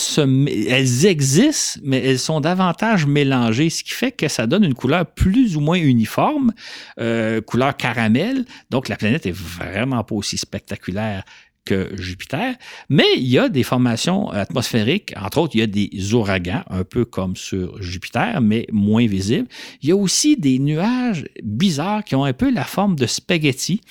[0.68, 5.06] elles existent, mais elles sont davantage mélangées, ce qui fait que ça donne une couleur
[5.06, 6.52] plus ou moins uniforme,
[7.00, 8.44] euh, couleur caramel.
[8.70, 11.24] Donc la planète est vraiment pas aussi spectaculaire
[11.64, 12.54] que Jupiter,
[12.88, 16.84] mais il y a des formations atmosphériques, entre autres, il y a des ouragans, un
[16.84, 19.46] peu comme sur Jupiter, mais moins visibles.
[19.82, 23.82] Il y a aussi des nuages bizarres qui ont un peu la forme de spaghettis.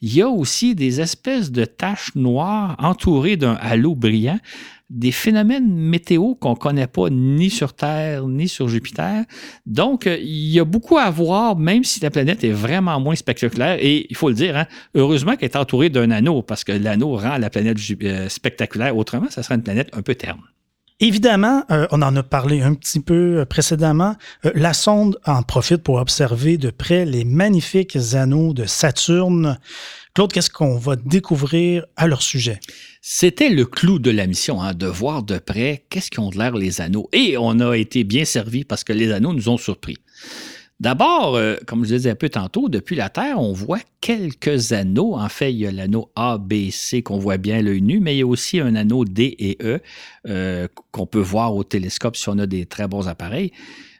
[0.00, 4.40] Il y a aussi des espèces de taches noires entourées d'un halo brillant
[4.90, 9.24] des phénomènes météo qu'on ne connaît pas ni sur Terre ni sur Jupiter.
[9.66, 13.14] Donc, euh, il y a beaucoup à voir, même si la planète est vraiment moins
[13.14, 13.76] spectaculaire.
[13.80, 17.16] Et il faut le dire, hein, heureusement qu'elle est entourée d'un anneau, parce que l'anneau
[17.16, 18.96] rend la planète euh, spectaculaire.
[18.96, 20.40] Autrement, ça serait une planète un peu terne.
[21.00, 25.96] Évidemment, euh, on en a parlé un petit peu précédemment, la sonde en profite pour
[25.96, 29.58] observer de près les magnifiques anneaux de Saturne.
[30.14, 32.60] Claude, qu'est-ce qu'on va découvrir à leur sujet?
[33.00, 36.80] C'était le clou de la mission, hein, de voir de près qu'est-ce qu'ont l'air les
[36.80, 37.08] anneaux.
[37.12, 39.96] Et on a été bien servi parce que les anneaux nous ont surpris.
[40.80, 45.16] D'abord, euh, comme je disais un peu tantôt, depuis la Terre, on voit quelques anneaux.
[45.16, 48.14] En fait, il y a l'anneau A, B, C qu'on voit bien l'œil nu, mais
[48.14, 49.80] il y a aussi un anneau D et E
[50.28, 53.50] euh, qu'on peut voir au télescope si on a des très bons appareils.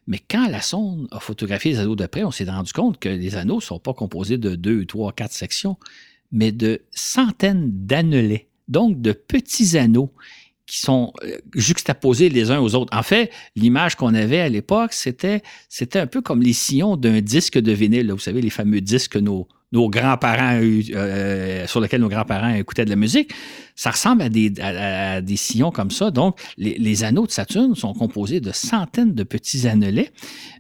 [0.09, 3.11] Mais quand la sonde a photographié les anneaux de près, on s'est rendu compte que
[3.11, 5.77] les anneaux ne sont pas composés de deux, trois, quatre sections,
[6.33, 10.13] mais de centaines d'annelets donc de petits anneaux
[10.67, 12.95] qui sont euh, juxtaposés les uns aux autres.
[12.97, 17.21] En fait, l'image qu'on avait à l'époque, c'était, c'était un peu comme les sillons d'un
[17.23, 18.13] disque de vinyle.
[18.13, 22.85] Vous savez, les fameux disques que nos, nos grands-parents, euh, sur lesquels nos grands-parents écoutaient
[22.85, 23.33] de la musique,
[23.75, 26.11] ça ressemble à des, à, des sillons comme ça.
[26.11, 30.11] Donc, les, les, anneaux de Saturne sont composés de centaines de petits annelets.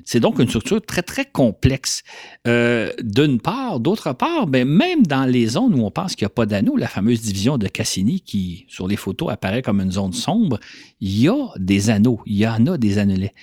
[0.04, 2.02] C'est donc une structure très, très complexe.
[2.46, 3.80] Euh, D'une part.
[3.80, 6.76] D'autre part, ben, même dans les zones où on pense qu'il n'y a pas d'anneaux,
[6.76, 10.60] la fameuse division de Cassini, qui, sur les photos, apparaît comme une zone sombre,
[11.00, 13.34] il y a des anneaux, il y en a des annelets.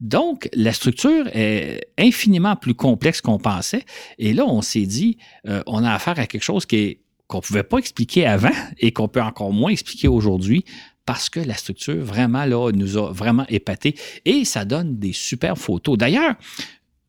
[0.00, 3.84] Donc, la structure est infiniment plus complexe qu'on pensait.
[4.18, 7.62] Et là, on s'est dit, euh, on a affaire à quelque chose qu'on ne pouvait
[7.62, 10.64] pas expliquer avant et qu'on peut encore moins expliquer aujourd'hui
[11.04, 15.58] parce que la structure vraiment là nous a vraiment épaté et ça donne des superbes
[15.58, 15.98] photos.
[15.98, 16.34] D'ailleurs,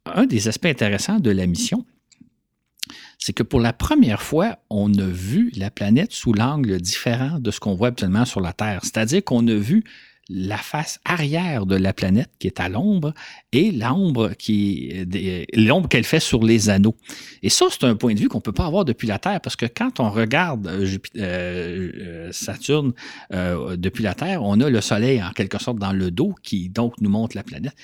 [0.05, 1.85] un des aspects intéressants de la mission,
[3.19, 7.51] c'est que pour la première fois, on a vu la planète sous l'angle différent de
[7.51, 8.79] ce qu'on voit habituellement sur la Terre.
[8.81, 9.83] C'est-à-dire qu'on a vu
[10.33, 13.13] la face arrière de la planète qui est à l'ombre
[13.51, 14.29] et l'ombre
[15.89, 16.95] qu'elle fait sur les anneaux.
[17.43, 19.55] Et ça, c'est un point de vue qu'on peut pas avoir depuis la Terre parce
[19.55, 22.93] que quand on regarde euh, euh, euh, Saturne
[23.31, 26.93] depuis la Terre, on a le Soleil en quelque sorte dans le dos qui donc
[27.01, 27.75] nous montre la planète.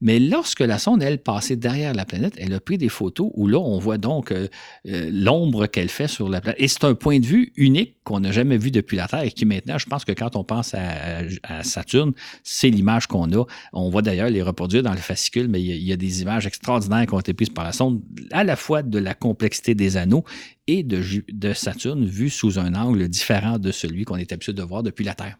[0.00, 3.46] Mais lorsque la sonde, elle, passait derrière la planète, elle a pris des photos où
[3.46, 4.48] là, on voit donc euh,
[4.86, 6.60] euh, l'ombre qu'elle fait sur la planète.
[6.60, 9.30] Et c'est un point de vue unique qu'on n'a jamais vu depuis la Terre et
[9.30, 13.46] qui maintenant, je pense que quand on pense à, Saturne, c'est l'image qu'on a.
[13.72, 17.06] On voit d'ailleurs les reproduire dans le fascicule, mais il y, a, des images extraordinaires
[17.06, 20.24] qui ont été prises par la sonde, à la fois de la complexité des anneaux
[20.66, 24.62] et de, de Saturne vu sous un angle différent de celui qu'on est habitué de
[24.62, 25.38] voir depuis la Terre.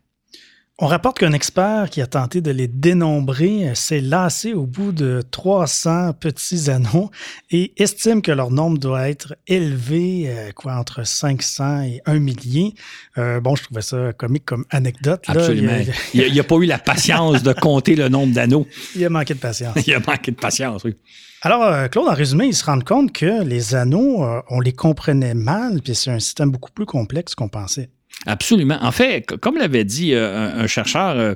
[0.80, 4.90] On rapporte qu'un expert qui a tenté de les dénombrer euh, s'est lassé au bout
[4.90, 7.12] de 300 petits anneaux
[7.52, 12.74] et estime que leur nombre doit être élevé, euh, quoi, entre 500 et 1 millier.
[13.18, 15.22] Euh, bon, je trouvais ça comique comme anecdote.
[15.28, 15.78] Absolument.
[16.12, 18.66] Il n'y a, pas eu la patience de compter le nombre d'anneaux.
[18.96, 19.76] Il a manqué de patience.
[19.86, 20.96] Il a manqué de patience, oui.
[21.42, 25.82] Alors, Claude, en résumé, il se rend compte que les anneaux, on les comprenait mal,
[25.82, 27.90] puis c'est un système beaucoup plus complexe qu'on pensait.
[28.26, 28.78] Absolument.
[28.80, 31.34] En fait, comme l'avait dit euh, un, chercheur, euh,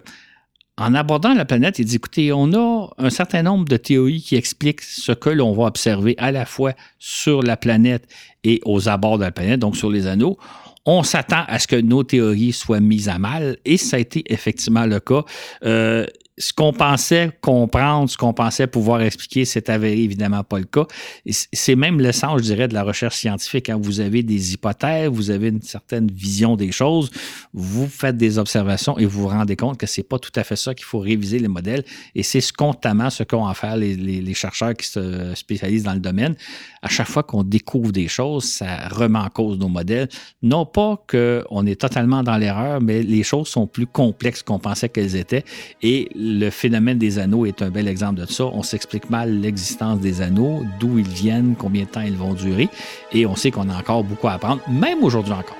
[0.78, 4.36] en abordant la planète, il dit, écoutez, on a un certain nombre de théories qui
[4.36, 8.08] expliquent ce que l'on va observer à la fois sur la planète
[8.44, 10.38] et aux abords de la planète, donc sur les anneaux.
[10.86, 14.24] On s'attend à ce que nos théories soient mises à mal et ça a été
[14.32, 15.22] effectivement le cas.
[15.64, 16.06] Euh,
[16.38, 20.86] ce qu'on pensait comprendre, ce qu'on pensait pouvoir expliquer, c'est avéré évidemment pas le cas.
[21.26, 23.66] C'est même l'essence, je dirais, de la recherche scientifique.
[23.66, 27.10] Quand vous avez des hypothèses, vous avez une certaine vision des choses,
[27.52, 30.56] vous faites des observations et vous vous rendez compte que c'est pas tout à fait
[30.56, 31.84] ça qu'il faut réviser les modèles.
[32.14, 36.00] Et c'est constamment ce qu'ont à faire les, les, chercheurs qui se spécialisent dans le
[36.00, 36.36] domaine.
[36.82, 40.08] À chaque fois qu'on découvre des choses, ça remet en cause nos modèles.
[40.42, 44.88] Non pas qu'on est totalement dans l'erreur, mais les choses sont plus complexes qu'on pensait
[44.88, 45.44] qu'elles étaient.
[45.82, 48.44] Et le phénomène des anneaux est un bel exemple de ça.
[48.44, 52.68] On s'explique mal l'existence des anneaux, d'où ils viennent, combien de temps ils vont durer,
[53.12, 55.56] et on sait qu'on a encore beaucoup à apprendre, même aujourd'hui encore.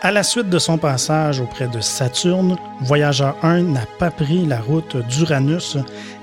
[0.00, 4.60] À la suite de son passage auprès de Saturne, Voyageur 1 n'a pas pris la
[4.60, 5.78] route d'Uranus,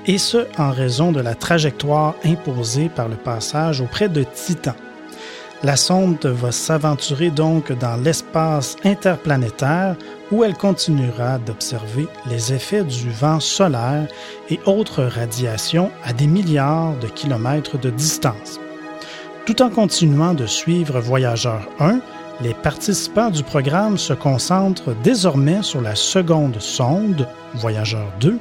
[0.05, 4.75] et ce en raison de la trajectoire imposée par le passage auprès de Titan.
[5.63, 9.95] La sonde va s'aventurer donc dans l'espace interplanétaire
[10.31, 14.07] où elle continuera d'observer les effets du vent solaire
[14.49, 18.59] et autres radiations à des milliards de kilomètres de distance.
[19.45, 21.99] Tout en continuant de suivre Voyageur 1,
[22.41, 28.39] les participants du programme se concentrent désormais sur la seconde sonde, Voyageur 2,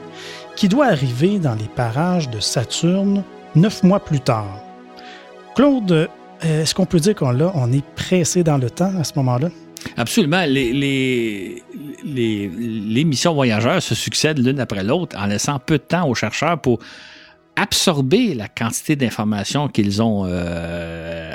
[0.57, 3.25] qui doit arriver dans les parages de Saturne
[3.55, 4.61] neuf mois plus tard.
[5.55, 6.09] Claude,
[6.43, 9.49] est-ce qu'on peut dire qu'on on est pressé dans le temps à ce moment-là?
[9.97, 10.45] Absolument.
[10.47, 11.63] Les, les,
[12.05, 16.61] les, missions voyageurs se succèdent l'une après l'autre en laissant peu de temps aux chercheurs
[16.61, 16.81] pour
[17.57, 21.33] absorber la quantité d'informations qu'ils ont euh,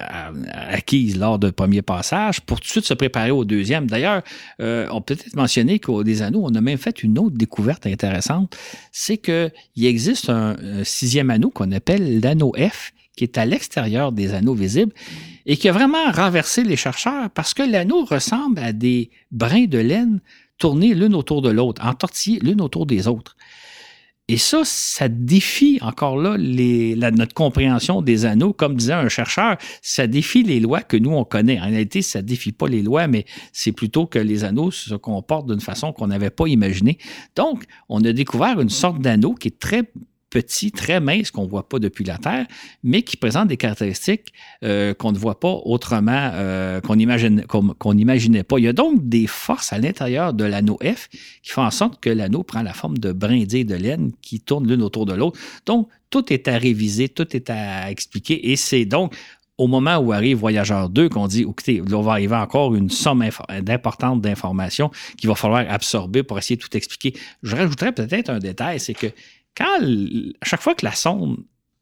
[0.52, 3.86] acquises lors du premier passage pour tout de suite se préparer au deuxième.
[3.86, 4.24] D'ailleurs,
[4.62, 7.86] euh, on peut peut-être mentionner qu'au des anneaux, on a même fait une autre découverte
[7.86, 8.58] intéressante,
[8.92, 14.34] c'est qu'il existe un sixième anneau qu'on appelle l'anneau F, qui est à l'extérieur des
[14.34, 14.94] anneaux visibles
[15.46, 19.78] et qui a vraiment renversé les chercheurs parce que l'anneau ressemble à des brins de
[19.78, 20.20] laine
[20.58, 23.36] tournés l'une autour de l'autre, entortillés l'une autour des autres.
[24.28, 28.54] Et ça, ça défie encore là les, notre compréhension des anneaux.
[28.54, 31.60] Comme disait un chercheur, ça défie les lois que nous, on connaît.
[31.60, 35.48] En réalité, ça défie pas les lois, mais c'est plutôt que les anneaux se comportent
[35.48, 36.98] d'une façon qu'on n'avait pas imaginée.
[37.36, 39.84] Donc, on a découvert une sorte d'anneau qui est très
[40.36, 42.46] petit, très mince, qu'on ne voit pas depuis la Terre,
[42.84, 44.34] mais qui présente des caractéristiques
[44.66, 48.58] euh, qu'on ne voit pas autrement, euh, qu'on n'imaginait pas.
[48.58, 51.08] Il y a donc des forces à l'intérieur de l'anneau F
[51.42, 54.68] qui font en sorte que l'anneau prend la forme de brindilles de laine qui tournent
[54.68, 55.40] l'une autour de l'autre.
[55.66, 59.16] Donc, tout est à réviser, tout est à expliquer, et c'est donc
[59.58, 63.24] au moment où arrive Voyageur 2, qu'on dit, écoutez, on va arriver encore une somme
[63.48, 67.14] importante d'informations qu'il va falloir absorber pour essayer de tout expliquer.
[67.42, 69.08] Je rajouterais peut-être un détail, c'est que
[69.56, 71.38] quand, à chaque fois que la sonde,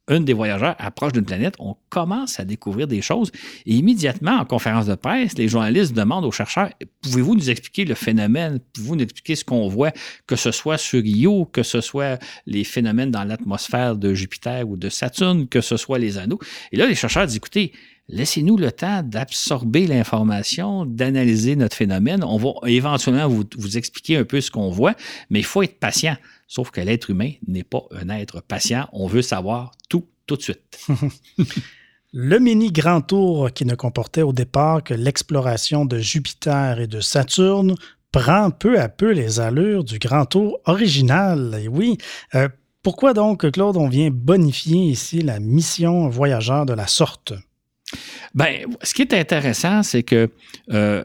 [0.10, 3.32] une des voyageurs, approche d'une planète, on commence à découvrir des choses.
[3.66, 6.70] Et immédiatement, en conférence de presse, les journalistes demandent aux chercheurs
[7.02, 8.60] Pouvez-vous nous expliquer le phénomène?
[8.74, 9.92] Pouvez-vous nous expliquer ce qu'on voit,
[10.28, 14.76] que ce soit sur Io, que ce soit les phénomènes dans l'atmosphère de Jupiter ou
[14.76, 16.40] de Saturne, que ce soit les anneaux?
[16.74, 17.72] Et là, les chercheurs disent Écoutez,
[18.08, 22.24] laissez-nous le temps d'absorber l'information, d'analyser notre phénomène.
[22.24, 24.96] On va éventuellement vous, expliquer un peu ce qu'on voit,
[25.30, 26.18] mais il faut être patient.
[26.48, 28.88] Sauf que l'être humain n'est pas un être patient.
[28.94, 30.88] On veut savoir tout tout de suite.
[32.14, 37.00] Le mini grand tour qui ne comportait au départ que l'exploration de Jupiter et de
[37.00, 37.76] Saturne
[38.12, 41.60] prend peu à peu les allures du grand tour original.
[41.60, 41.98] Et oui,
[42.36, 42.48] euh,
[42.84, 47.34] pourquoi donc, Claude, on vient bonifier ici la mission voyageur de la sorte?
[48.34, 50.30] Ben, ce qui est intéressant, c'est que
[50.72, 51.04] euh,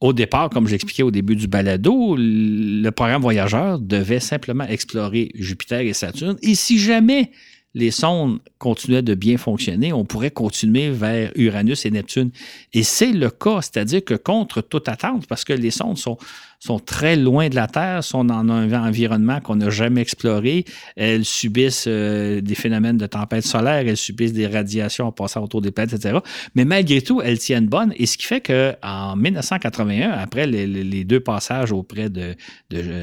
[0.00, 5.80] au départ, comme j'expliquais au début du balado, le programme voyageur devait simplement explorer Jupiter
[5.80, 6.36] et Saturne.
[6.42, 7.30] Et si jamais
[7.74, 12.30] les sondes continuaient de bien fonctionner, on pourrait continuer vers Uranus et Neptune.
[12.72, 16.16] Et c'est le cas, c'est-à-dire que contre toute attente, parce que les sondes sont
[16.60, 20.66] sont très loin de la Terre, sont dans un environnement qu'on n'a jamais exploré.
[20.94, 25.62] Elles subissent euh, des phénomènes de tempête solaire, elles subissent des radiations en passant autour
[25.62, 26.18] des planètes, etc.
[26.54, 27.94] Mais malgré tout, elles tiennent bonne.
[27.96, 32.36] Et ce qui fait qu'en 1981, après les, deux passages auprès de,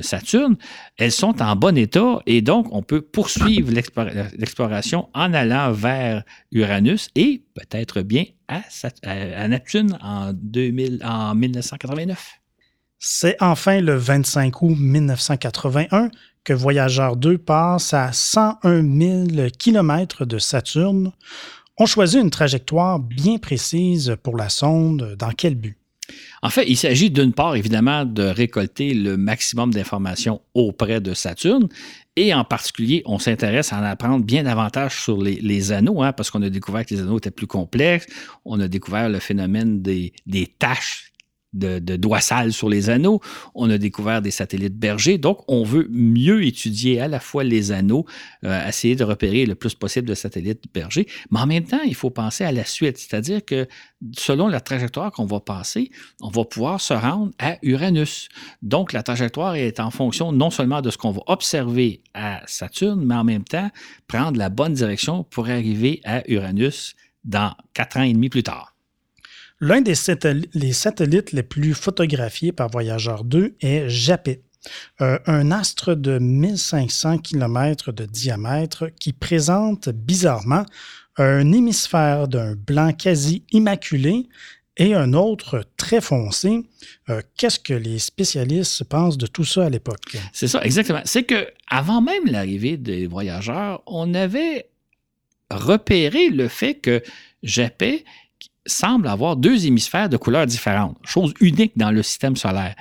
[0.02, 0.56] Saturne,
[0.98, 7.10] elles sont en bon état et donc on peut poursuivre l'exploration en allant vers Uranus
[7.16, 12.37] et peut-être bien à, Neptune en, 2000, en 1989.
[13.00, 16.10] C'est enfin le 25 août 1981
[16.44, 21.12] que Voyageur 2 passe à 101 000 km de Saturne.
[21.78, 25.16] On choisit une trajectoire bien précise pour la sonde.
[25.20, 25.78] Dans quel but?
[26.42, 31.68] En fait, il s'agit d'une part, évidemment, de récolter le maximum d'informations auprès de Saturne.
[32.16, 36.32] Et en particulier, on s'intéresse à en apprendre bien davantage sur les, anneaux, hein, parce
[36.32, 38.08] qu'on a découvert que les anneaux étaient plus complexes.
[38.46, 41.12] On a découvert le phénomène des, des taches
[41.54, 43.20] de, de dorsales sur les anneaux.
[43.56, 45.18] On a découvert des satellites bergers.
[45.18, 48.06] Donc, on veut mieux étudier à la fois les anneaux,
[48.44, 51.08] euh, essayer de repérer le plus possible de satellites bergers.
[51.32, 52.98] Mais en même temps, il faut penser à la suite.
[52.98, 53.68] C'est-à-dire que
[54.16, 55.92] selon la trajectoire qu'on va passer,
[56.22, 58.30] on va pouvoir se rendre à Uranus.
[58.62, 63.04] Donc, la trajectoire est en fonction non seulement de ce qu'on va observer à Saturne,
[63.06, 63.70] mais en même temps
[64.08, 68.77] prendre la bonne direction pour arriver à Uranus dans quatre ans et demi plus tard.
[69.60, 74.42] L'un des satellites les, satellites les plus photographiés par Voyageur 2 est Japet.
[75.02, 80.66] euh, un astre de 1500 km de diamètre qui présente bizarrement
[81.18, 84.28] un hémisphère d'un blanc quasi immaculé
[84.78, 86.64] et un autre très foncé.
[87.10, 90.18] Euh, qu'est-ce que les spécialistes pensent de tout ça à l'époque?
[90.34, 91.02] C'est ça, exactement.
[91.06, 94.70] C'est que avant même l'arrivée des voyageurs, on avait
[95.50, 97.02] repéré le fait que
[97.42, 98.04] Japet
[98.68, 102.76] semble avoir deux hémisphères de couleurs différentes, chose unique dans le système solaire.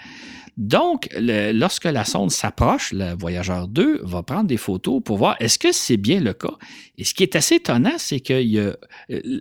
[0.56, 5.58] Donc, lorsque la sonde s'approche, le voyageur 2 va prendre des photos pour voir est-ce
[5.58, 6.54] que c'est bien le cas.
[6.96, 8.72] Et ce qui est assez étonnant, c'est que euh,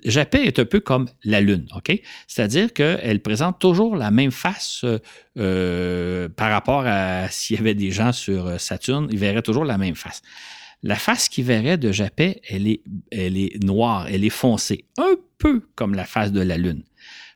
[0.03, 2.01] Japet est un peu comme la Lune, OK?
[2.27, 4.83] C'est-à-dire qu'elle présente toujours la même face
[5.37, 9.77] euh, par rapport à s'il y avait des gens sur Saturne, ils verraient toujours la
[9.77, 10.21] même face.
[10.84, 15.15] La face qu'il verrait de Japet, elle est, elle est noire, elle est foncée, un
[15.38, 16.84] peu comme la face de la Lune.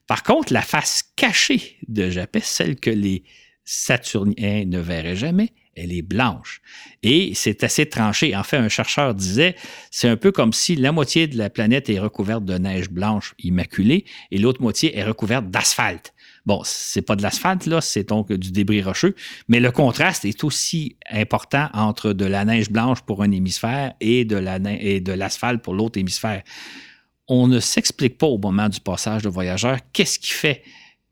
[0.08, 3.24] Par contre, la face cachée de Japet, celle que les
[3.64, 6.62] Saturniens ne verrait jamais, elle est blanche.
[7.04, 8.36] Et c'est assez tranché.
[8.36, 9.56] En fait, un chercheur disait,
[9.92, 13.36] c'est un peu comme si la moitié de la planète est recouverte de neige blanche
[13.40, 16.14] immaculée et l'autre moitié est recouverte d'asphalte.
[16.50, 19.14] Bon, c'est pas de l'asphalte, là, c'est donc du débris rocheux,
[19.50, 24.26] mais le contraste est aussi important entre de la neige blanche pour un hémisphère et
[24.26, 24.44] de,
[24.82, 26.42] et de l'asphalte pour l'autre hémisphère.
[27.28, 30.64] On ne s'explique pas au moment du passage de voyageurs qu'est-ce qui fait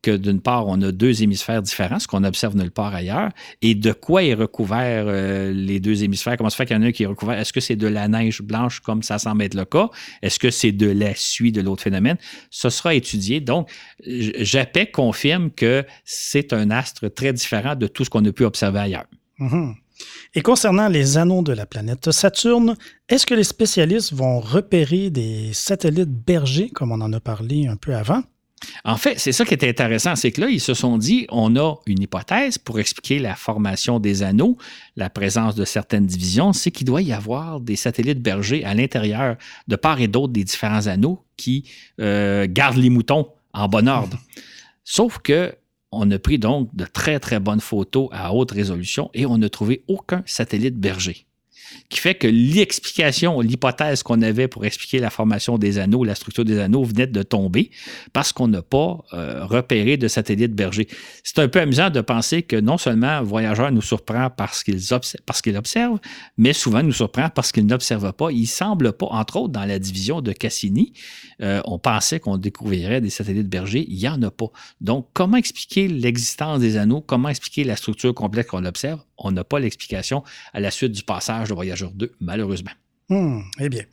[0.02, 3.32] que d'une part, on a deux hémisphères différents, ce qu'on observe nulle part ailleurs,
[3.62, 6.38] et de quoi est recouvert euh, les deux hémisphères?
[6.38, 7.38] Comment se fait qu'il y en a un qui est recouvert?
[7.38, 9.90] Est-ce que c'est de la neige blanche comme ça semble être le cas?
[10.22, 12.18] Est-ce que c'est de la suie de l'autre phénomène?
[12.50, 13.40] Ce sera étudié.
[13.40, 13.70] Donc,
[14.06, 18.80] JAPEC confirme que c'est un astre très différent de tout ce qu'on a pu observer
[18.80, 19.08] ailleurs.
[19.40, 19.74] Mm-hmm.
[20.36, 22.76] Et concernant les anneaux de la planète Saturne,
[23.10, 27.76] est-ce que les spécialistes vont repérer des satellites bergers, comme on en a parlé un
[27.76, 28.24] peu avant?
[28.84, 31.56] En fait, c'est ça qui est intéressant, c'est que là, ils se sont dit, on
[31.56, 34.58] a une hypothèse pour expliquer la formation des anneaux,
[34.96, 39.38] la présence de certaines divisions, c'est qu'il doit y avoir des satellites bergers à l'intérieur,
[39.68, 44.18] de part et d'autre des différents anneaux qui euh, gardent les moutons en bon ordre.
[44.84, 45.54] Sauf que
[45.92, 49.50] on a pris donc de très, très bonnes photos à haute résolution et on n'a
[49.50, 51.27] trouvé aucun satellite berger
[51.90, 56.44] qui fait que l'explication, l'hypothèse qu'on avait pour expliquer la formation des anneaux, la structure
[56.44, 57.72] des anneaux venait de tomber
[58.12, 60.88] parce qu'on n'a pas euh, repéré de satellite berger.
[61.24, 66.00] C'est un peu amusant de penser que non seulement Voyageur nous surprend parce qu'il observe,
[66.38, 68.32] mais souvent nous surprend parce qu'il n'observe pas.
[68.32, 70.92] Il semble pas, entre autres dans la division de Cassini,
[71.42, 74.48] euh, on pensait qu'on découvrirait des satellites bergers, il n'y en a pas.
[74.82, 79.07] Donc, comment expliquer l'existence des anneaux, comment expliquer la structure complexe qu'on observe?
[79.18, 82.72] On n'a pas l'explication à la suite du passage de Voyageur 2, malheureusement.
[83.10, 83.84] Hmm, eh bien.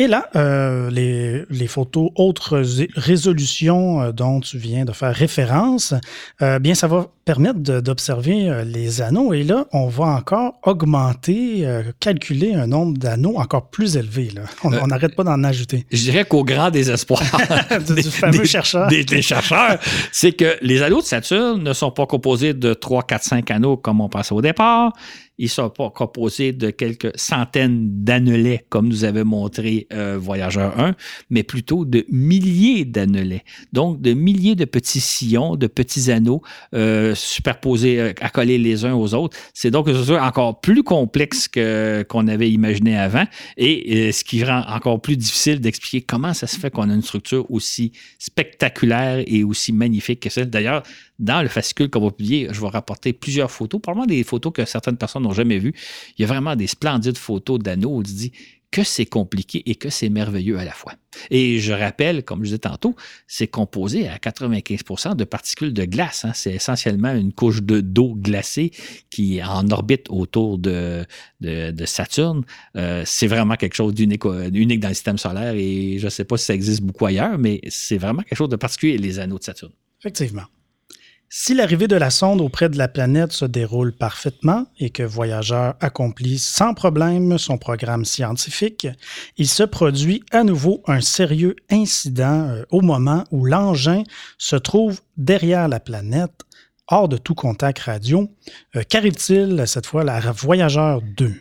[0.00, 2.62] Et là, euh, les, photos autres
[2.94, 5.92] résolutions euh, dont tu viens de faire référence,
[6.40, 9.34] euh, bien, ça va permettre d'observer les anneaux.
[9.34, 11.68] Et là, on va encore augmenter,
[12.00, 14.30] calculer un nombre d'anneaux encore plus élevé.
[14.64, 15.84] On n'arrête pas d'en ajouter.
[15.92, 17.20] Je dirais qu'au grand désespoir
[17.86, 18.88] du, fameux chercheur.
[18.88, 19.78] Des, chercheurs,
[20.10, 23.76] c'est que les anneaux de Saturne ne sont pas composés de 3, 4, 5 anneaux
[23.76, 24.94] comme on pensait au départ
[25.38, 30.78] ils ne sont pas composés de quelques centaines d'annelets, comme nous avait montré euh, Voyageur
[30.78, 30.94] 1,
[31.30, 33.44] mais plutôt de milliers d'annelets.
[33.72, 36.42] Donc, de milliers de petits sillons, de petits anneaux
[36.74, 39.36] euh, superposés, euh, accolés les uns aux autres.
[39.54, 43.24] C'est donc encore plus complexe qu'on avait imaginé avant
[43.56, 47.02] et ce qui rend encore plus difficile d'expliquer comment ça se fait qu'on a une
[47.02, 50.50] structure aussi spectaculaire et aussi magnifique que celle.
[50.50, 50.82] D'ailleurs,
[51.18, 54.64] dans le fascicule qu'on va publier, je vais rapporter plusieurs photos, probablement des photos que
[54.64, 55.74] certaines personnes n'ont jamais vues.
[56.16, 58.32] Il y a vraiment des splendides photos d'anneaux où tu dis
[58.70, 60.92] que c'est compliqué et que c'est merveilleux à la fois.
[61.30, 62.94] Et je rappelle, comme je disais tantôt,
[63.26, 66.24] c'est composé à 95 de particules de glace.
[66.24, 66.32] Hein.
[66.34, 68.70] C'est essentiellement une couche d'eau glacée
[69.10, 71.06] qui est en orbite autour de,
[71.86, 72.44] Saturne.
[72.76, 76.24] Euh, c'est vraiment quelque chose d'unique unique dans le système solaire et je ne sais
[76.24, 79.38] pas si ça existe beaucoup ailleurs, mais c'est vraiment quelque chose de particulier, les anneaux
[79.38, 79.72] de Saturne.
[80.00, 80.44] Effectivement.
[81.30, 85.74] Si l'arrivée de la sonde auprès de la planète se déroule parfaitement et que Voyageur
[85.80, 88.88] accomplit sans problème son programme scientifique,
[89.36, 94.04] il se produit à nouveau un sérieux incident euh, au moment où l'engin
[94.38, 96.32] se trouve derrière la planète,
[96.86, 98.30] hors de tout contact radio.
[98.74, 101.34] Euh, qu'arrive-t-il cette fois à Voyageur 2?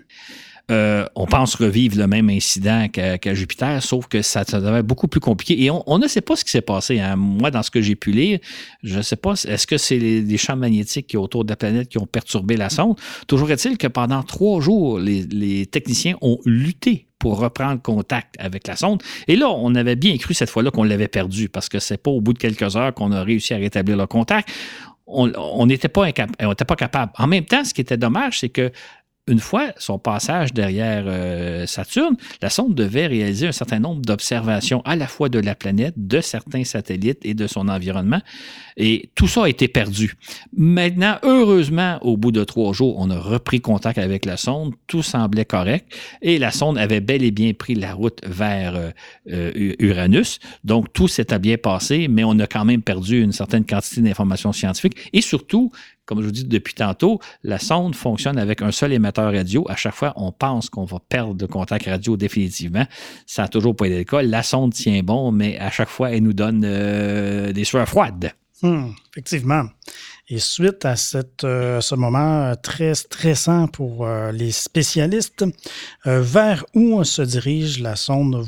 [0.70, 4.86] Euh, on pense revivre le même incident qu'à Jupiter, sauf que ça, ça, devait être
[4.86, 5.64] beaucoup plus compliqué.
[5.64, 7.00] Et on, ne sait pas ce qui s'est passé.
[7.00, 7.16] Hein.
[7.16, 8.40] Moi, dans ce que j'ai pu lire,
[8.84, 11.88] je ne sais pas, est-ce que c'est les, champs magnétiques qui autour de la planète
[11.88, 12.98] qui ont perturbé la sonde?
[13.28, 18.76] Toujours est-il que pendant trois jours, les, techniciens ont lutté pour reprendre contact avec la
[18.76, 19.02] sonde.
[19.28, 22.12] Et là, on avait bien cru cette fois-là qu'on l'avait perdu parce que c'est pas
[22.12, 24.50] au bout de quelques heures qu'on a réussi à rétablir le contact
[25.08, 27.14] on n'était pas, pas capable.
[27.18, 28.72] En même temps, ce qui était dommage, c'est que
[29.28, 34.82] une fois son passage derrière euh, Saturne, la sonde devait réaliser un certain nombre d'observations
[34.86, 38.22] à la fois de la planète, de certains satellites et de son environnement.
[38.78, 40.14] Et tout ça a été perdu.
[40.56, 44.76] Maintenant, heureusement, au bout de trois jours, on a repris contact avec la sonde.
[44.86, 45.92] Tout semblait correct.
[46.22, 48.92] Et la sonde avait bel et bien pris la route vers euh,
[49.32, 50.40] euh, Uranus.
[50.64, 54.54] Donc, tout s'était bien passé, mais on a quand même perdu une certaine quantité d'informations
[54.54, 55.10] scientifiques.
[55.12, 55.72] Et surtout,
[56.08, 59.66] comme je vous dis depuis tantôt, la sonde fonctionne avec un seul émetteur radio.
[59.70, 62.86] À chaque fois, on pense qu'on va perdre de contact radio définitivement.
[63.28, 64.22] Ça n'a toujours pas été le cas.
[64.22, 68.32] La sonde tient bon, mais à chaque fois, elle nous donne euh, des sueurs froides.
[68.64, 69.66] Hmm, effectivement.
[70.30, 70.96] Et suite à
[71.44, 75.46] euh, ce moment euh, très stressant pour les spécialistes,
[76.06, 78.42] vers où se dirige la sonde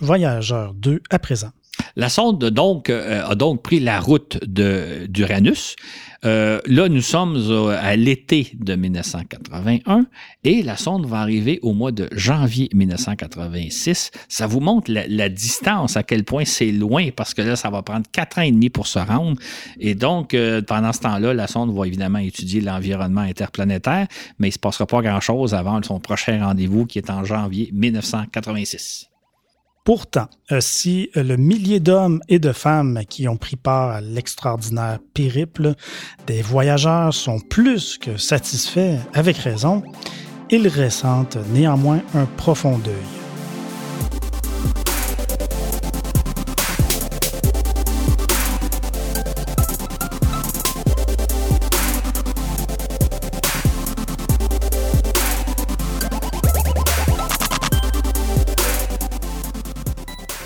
[0.00, 1.50] Voyageur 2 à présent?
[1.96, 5.76] La sonde donc, a donc pris la route d'Uranus.
[6.24, 7.36] Euh, là, nous sommes
[7.80, 10.06] à l'été de 1981
[10.42, 14.10] et la sonde va arriver au mois de janvier 1986.
[14.28, 17.82] Ça vous montre la, distance, à quel point c'est loin, parce que là, ça va
[17.82, 19.38] prendre quatre ans et demi pour se rendre.
[19.78, 24.08] Et donc, euh, pendant ce temps-là, la sonde va évidemment étudier l'environnement interplanétaire,
[24.38, 27.70] mais il ne se passera pas grand-chose avant son prochain rendez-vous qui est en janvier
[27.72, 29.07] 1986.
[29.88, 34.02] Pourtant, euh, si euh, le millier d'hommes et de femmes qui ont pris part à
[34.02, 35.72] l'extraordinaire périple
[36.26, 39.82] des voyageurs sont plus que satisfaits, avec raison,
[40.50, 43.27] ils ressentent néanmoins un profond deuil.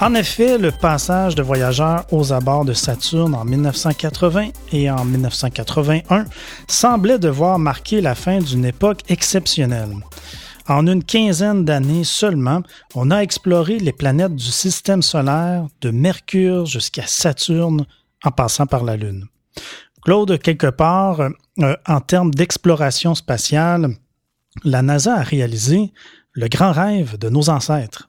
[0.03, 6.25] En effet, le passage de voyageurs aux abords de Saturne en 1980 et en 1981
[6.67, 9.95] semblait devoir marquer la fin d'une époque exceptionnelle.
[10.67, 12.65] En une quinzaine d'années seulement,
[12.97, 17.87] on a exploré les planètes du système solaire, de Mercure jusqu'à Saturne,
[18.25, 19.29] en passant par la Lune.
[20.05, 21.21] Claude, quelque part,
[21.61, 23.95] euh, en termes d'exploration spatiale,
[24.65, 25.93] la NASA a réalisé
[26.33, 28.09] le grand rêve de nos ancêtres.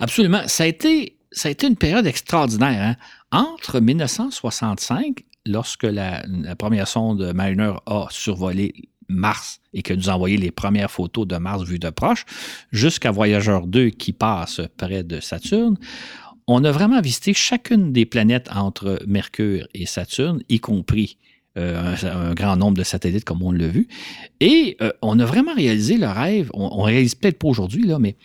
[0.00, 0.42] Absolument.
[0.46, 2.96] Ça a été ça a été une période extraordinaire.
[3.32, 3.46] Hein.
[3.54, 6.22] Entre 1965, lorsque la,
[6.58, 8.74] première sonde Mariner a survolé
[9.08, 12.26] Mars et que nous envoyé les premières photos de Mars vues de proche,
[12.72, 15.78] jusqu'à Voyageur 2 qui passe près de Saturne,
[16.46, 21.18] on a vraiment visité chacune des planètes entre Mercure et Saturne, y compris
[21.56, 23.88] euh, un, grand nombre de satellites comme on l'a vu.
[24.40, 27.98] Et euh, on a vraiment réalisé le rêve, on, on réalise peut-être pas aujourd'hui, là,
[27.98, 28.16] mais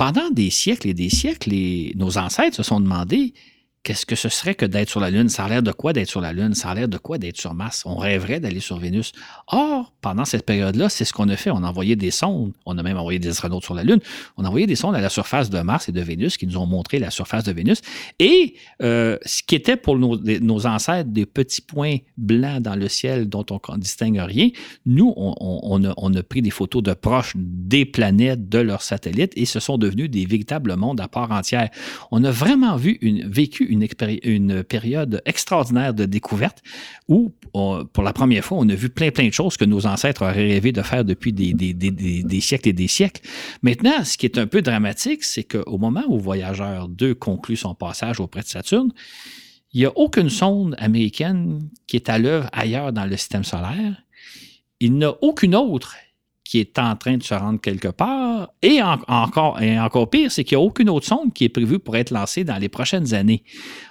[0.00, 1.50] pendant des siècles et des siècles,
[1.94, 3.34] nos ancêtres se sont demandé
[3.82, 5.28] qu'est-ce que ce serait que d'être sur la Lune?
[5.28, 6.54] Ça a l'air de quoi d'être sur la Lune?
[6.54, 7.82] Ça a l'air de quoi d'être sur Mars?
[7.86, 9.12] On rêverait d'aller sur Vénus.
[9.46, 11.50] Or, pendant cette période-là, c'est ce qu'on a fait.
[11.50, 12.52] On a envoyé des sondes.
[12.66, 14.00] On a même envoyé des astronautes sur la Lune.
[14.36, 16.58] On a envoyé des sondes à la surface de Mars et de Vénus qui nous
[16.58, 17.80] ont montré la surface de Vénus.
[18.18, 23.28] Et euh, ce qui était pour nos, ancêtres des petits points blancs dans le ciel
[23.28, 24.50] dont on ne distingue rien,
[24.84, 29.58] nous, on, a, pris des photos de proches des planètes, de leurs satellites et ce
[29.58, 31.70] sont devenus des véritables mondes à part entière.
[32.10, 36.62] On a vraiment vu une, vécu une, période extraordinaire de découverte
[37.08, 40.22] où, pour la première fois, on a vu plein, plein de choses que nos ancêtres
[40.22, 43.22] auraient rêvé de faire depuis des, des, siècles et des siècles.
[43.62, 47.74] Maintenant, ce qui est un peu dramatique, c'est qu'au moment où Voyageur 2 conclut son
[47.74, 48.92] passage auprès de Saturne,
[49.72, 54.02] il n'y a aucune sonde américaine qui est à l'œuvre ailleurs dans le système solaire.
[54.80, 55.94] Il n'y a aucune autre
[56.50, 58.50] qui est en train de se rendre quelque part.
[58.60, 61.78] Et, encore, et encore pire, c'est qu'il n'y a aucune autre sonde qui est prévue
[61.78, 63.44] pour être lancée dans les prochaines années.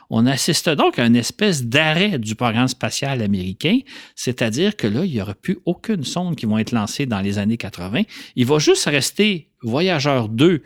[0.09, 3.79] On assiste donc à une espèce d'arrêt du programme spatial américain,
[4.13, 7.37] c'est-à-dire que là, il n'y aura plus aucune sonde qui va être lancée dans les
[7.37, 8.01] années 80.
[8.35, 10.61] Il va juste rester Voyageur 2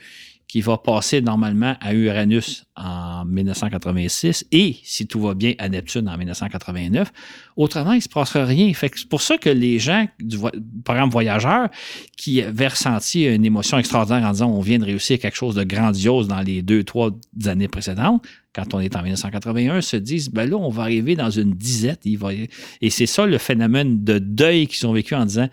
[0.54, 6.08] qui va passer normalement à Uranus en 1986 et, si tout va bien, à Neptune
[6.08, 7.12] en 1989.
[7.58, 8.72] Autrement, il ne se passera rien.
[8.76, 10.38] c'est pour ça que les gens du
[10.86, 11.70] programme Voyageur
[12.18, 15.64] qui avaient ressenti une émotion extraordinaire en disant on vient de réussir quelque chose de
[15.64, 17.10] grandiose dans les deux, trois
[17.48, 18.24] années précédentes,
[18.54, 22.06] quand on est en 1981, se disent ben là, on va arriver dans une disette.
[22.06, 25.50] Et c'est ça le phénomène de deuil qu'ils ont vécu en disant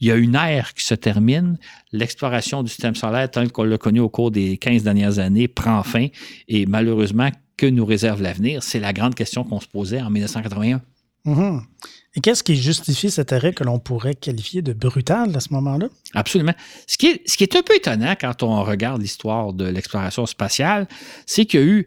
[0.00, 1.58] il y a une ère qui se termine.
[1.92, 5.82] L'exploration du système solaire, tel qu'on l'a connu au cours des 15 dernières années, prend
[5.82, 6.08] fin.
[6.48, 8.62] Et malheureusement, que nous réserve l'avenir?
[8.62, 10.80] C'est la grande question qu'on se posait en 1981.
[11.26, 11.60] Mm-hmm.
[12.16, 15.88] Et qu'est-ce qui justifie cet arrêt que l'on pourrait qualifier de brutal à ce moment-là?
[16.14, 16.54] Absolument.
[16.86, 20.26] Ce qui, est, ce qui est un peu étonnant quand on regarde l'histoire de l'exploration
[20.26, 20.88] spatiale,
[21.26, 21.86] c'est qu'il y a eu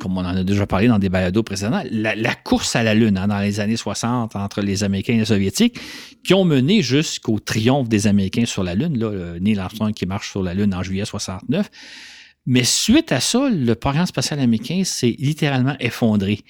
[0.00, 3.16] comme on en a déjà parlé dans des balados précédents, la, course à la Lune
[3.16, 5.78] hein, dans les années 60 entre les Américains et les Soviétiques,
[6.24, 10.30] qui ont mené jusqu'au triomphe des Américains sur la Lune, là, Neil Armstrong qui marche
[10.30, 11.70] sur la Lune en juillet 69.
[12.46, 16.40] Mais suite à ça, le programme spatial américain s'est littéralement effondré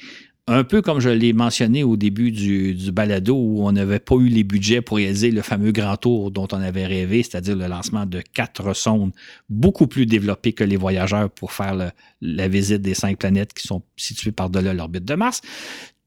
[0.47, 4.28] un peu comme je l'ai mentionné au début du, balado où on n'avait pas eu
[4.28, 8.05] les budgets pour réaliser le fameux grand tour dont on avait rêvé, c'est-à-dire le lancement
[8.05, 9.12] de quatre sondes
[9.49, 13.82] beaucoup plus développées que les voyageurs pour faire la visite des cinq planètes qui sont
[13.97, 15.40] situées par-delà l'orbite de Mars.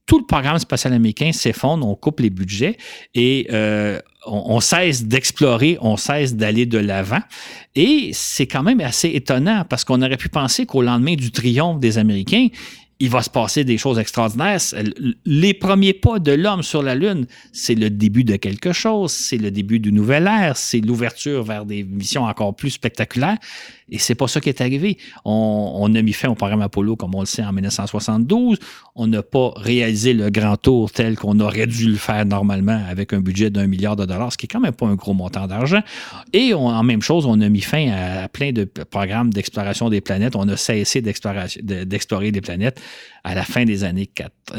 [0.05, 2.77] Tout le programme spatial américain s'effondre, on coupe les budgets
[3.13, 7.19] et euh, on, on, cesse d'explorer, on cesse d'aller de l'avant.
[7.75, 11.81] Et c'est quand même assez étonnant parce qu'on aurait pu penser qu'au lendemain du triomphe
[11.81, 12.47] des Américains,
[12.99, 14.59] il va se passer des choses extraordinaires.
[15.25, 19.37] Les premiers pas de l'homme sur la Lune, c'est le début de quelque chose, c'est
[19.37, 23.37] le début d'une nouvelle ère, c'est l'ouverture vers des missions encore plus spectaculaires.
[23.89, 24.97] Et c'est pas ça qui est arrivé.
[25.23, 28.59] On, a mis fin au programme Apollo, comme on le sait, en 1972.
[28.95, 33.13] On n'a pas réalisé le grand tour tel qu'on aurait dû le faire normalement avec
[33.13, 35.47] un budget d'un milliard de dollars, ce qui est quand même pas un gros montant
[35.47, 35.81] d'argent.
[36.33, 40.35] Et en même chose, on a mis fin à, plein de programmes d'exploration des planètes.
[40.35, 42.81] On a cessé d'explorer des planètes
[43.23, 44.09] à la fin des années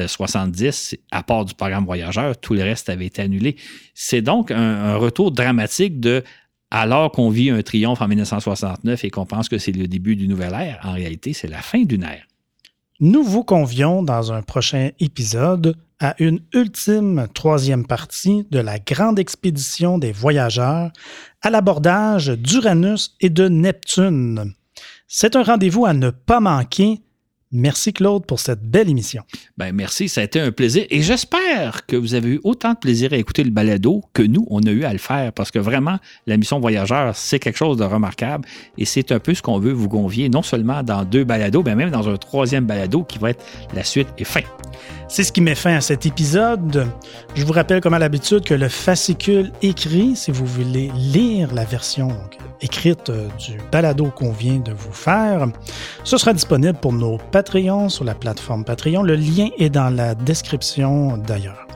[0.07, 3.57] 70, euh, à part du programme Voyageur, tout le reste avait été annulé.
[3.95, 6.23] C'est donc un retour dramatique de
[6.71, 10.31] alors qu'on vit un triomphe en 1969 et qu'on pense que c'est le début d'une
[10.31, 12.27] nouvelle ère, en réalité, c'est la fin d'une ère.
[13.01, 19.19] Nous vous convions dans un prochain épisode à une ultime troisième partie de la grande
[19.19, 20.91] expédition des voyageurs
[21.43, 24.55] à l'abordage d'Uranus et de Neptune.
[25.07, 27.01] C'est un rendez-vous à ne pas manquer
[27.51, 29.23] Merci Claude pour cette belle émission.
[29.57, 32.79] Ben merci, ça a été un plaisir et j'espère que vous avez eu autant de
[32.79, 35.59] plaisir à écouter le balado que nous, on a eu à le faire parce que
[35.59, 38.47] vraiment, la mission Voyageur, c'est quelque chose de remarquable
[38.77, 41.75] et c'est un peu ce qu'on veut vous convier, non seulement dans deux balados, mais
[41.75, 43.43] même dans un troisième balado qui va être
[43.75, 44.43] la suite et fin.
[45.09, 46.87] C'est ce qui met fin à cet épisode.
[47.35, 51.65] Je vous rappelle comme à l'habitude que le fascicule écrit, si vous voulez lire la
[51.65, 52.09] version
[52.61, 55.47] écrite du balado qu'on vient de vous faire,
[56.05, 59.05] ce sera disponible pour nos Patreons sur la plateforme Patreon.
[59.05, 61.69] Le lien est dans la description d'ailleurs.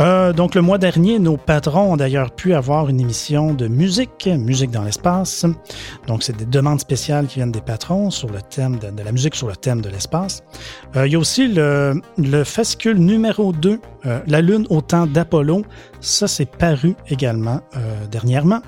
[0.00, 4.26] Euh, donc, le mois dernier, nos patrons ont d'ailleurs pu avoir une émission de musique,
[4.26, 5.46] musique dans l'espace.
[6.08, 9.36] Donc, c'est des demandes spéciales qui viennent des patrons sur le thème de, la musique
[9.36, 10.42] sur le thème de l'espace.
[10.96, 15.06] Euh, il y a aussi le, le fascicule numéro 2, euh, La Lune au temps
[15.06, 15.62] d'Apollo.
[16.00, 17.60] Ça, c'est paru également
[18.10, 18.62] dernièrement.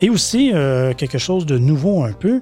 [0.00, 0.52] Et aussi,
[0.96, 2.40] quelque chose de nouveau un peu,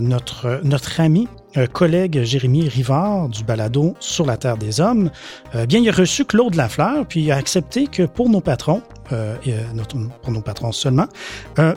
[0.00, 1.28] notre, notre ami
[1.72, 5.10] collègue Jérémy Rivard du balado Sur la Terre des Hommes,
[5.54, 8.82] euh, bien, il a reçu Claude Lafleur, puis il a accepté que pour nos patrons,
[9.12, 11.06] euh, et, euh, pour nos patrons seulement,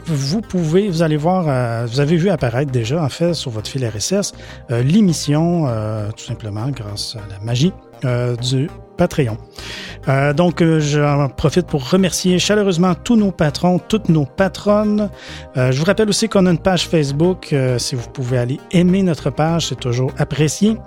[0.06, 3.86] vous pouvez, vous allez voir, vous avez vu apparaître déjà, en fait, sur votre fil
[3.86, 4.34] RSS,
[4.70, 5.68] l'émission,
[6.16, 7.74] tout simplement, grâce à la magie
[8.04, 9.38] du Patreon.
[10.08, 15.10] Euh, donc, euh, j'en profite pour remercier chaleureusement tous nos patrons, toutes nos patronnes.
[15.56, 17.56] Euh, je vous rappelle aussi qu'on a une page Facebook.
[17.78, 20.78] si vous pouvez aller aimer notre page, c'est toujours apprécié.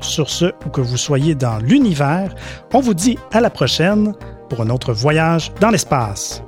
[0.00, 2.34] Sur ce, ou que vous soyez dans l'univers,
[2.72, 4.14] on vous dit à la prochaine
[4.48, 6.42] pour un autre voyage dans l'espace.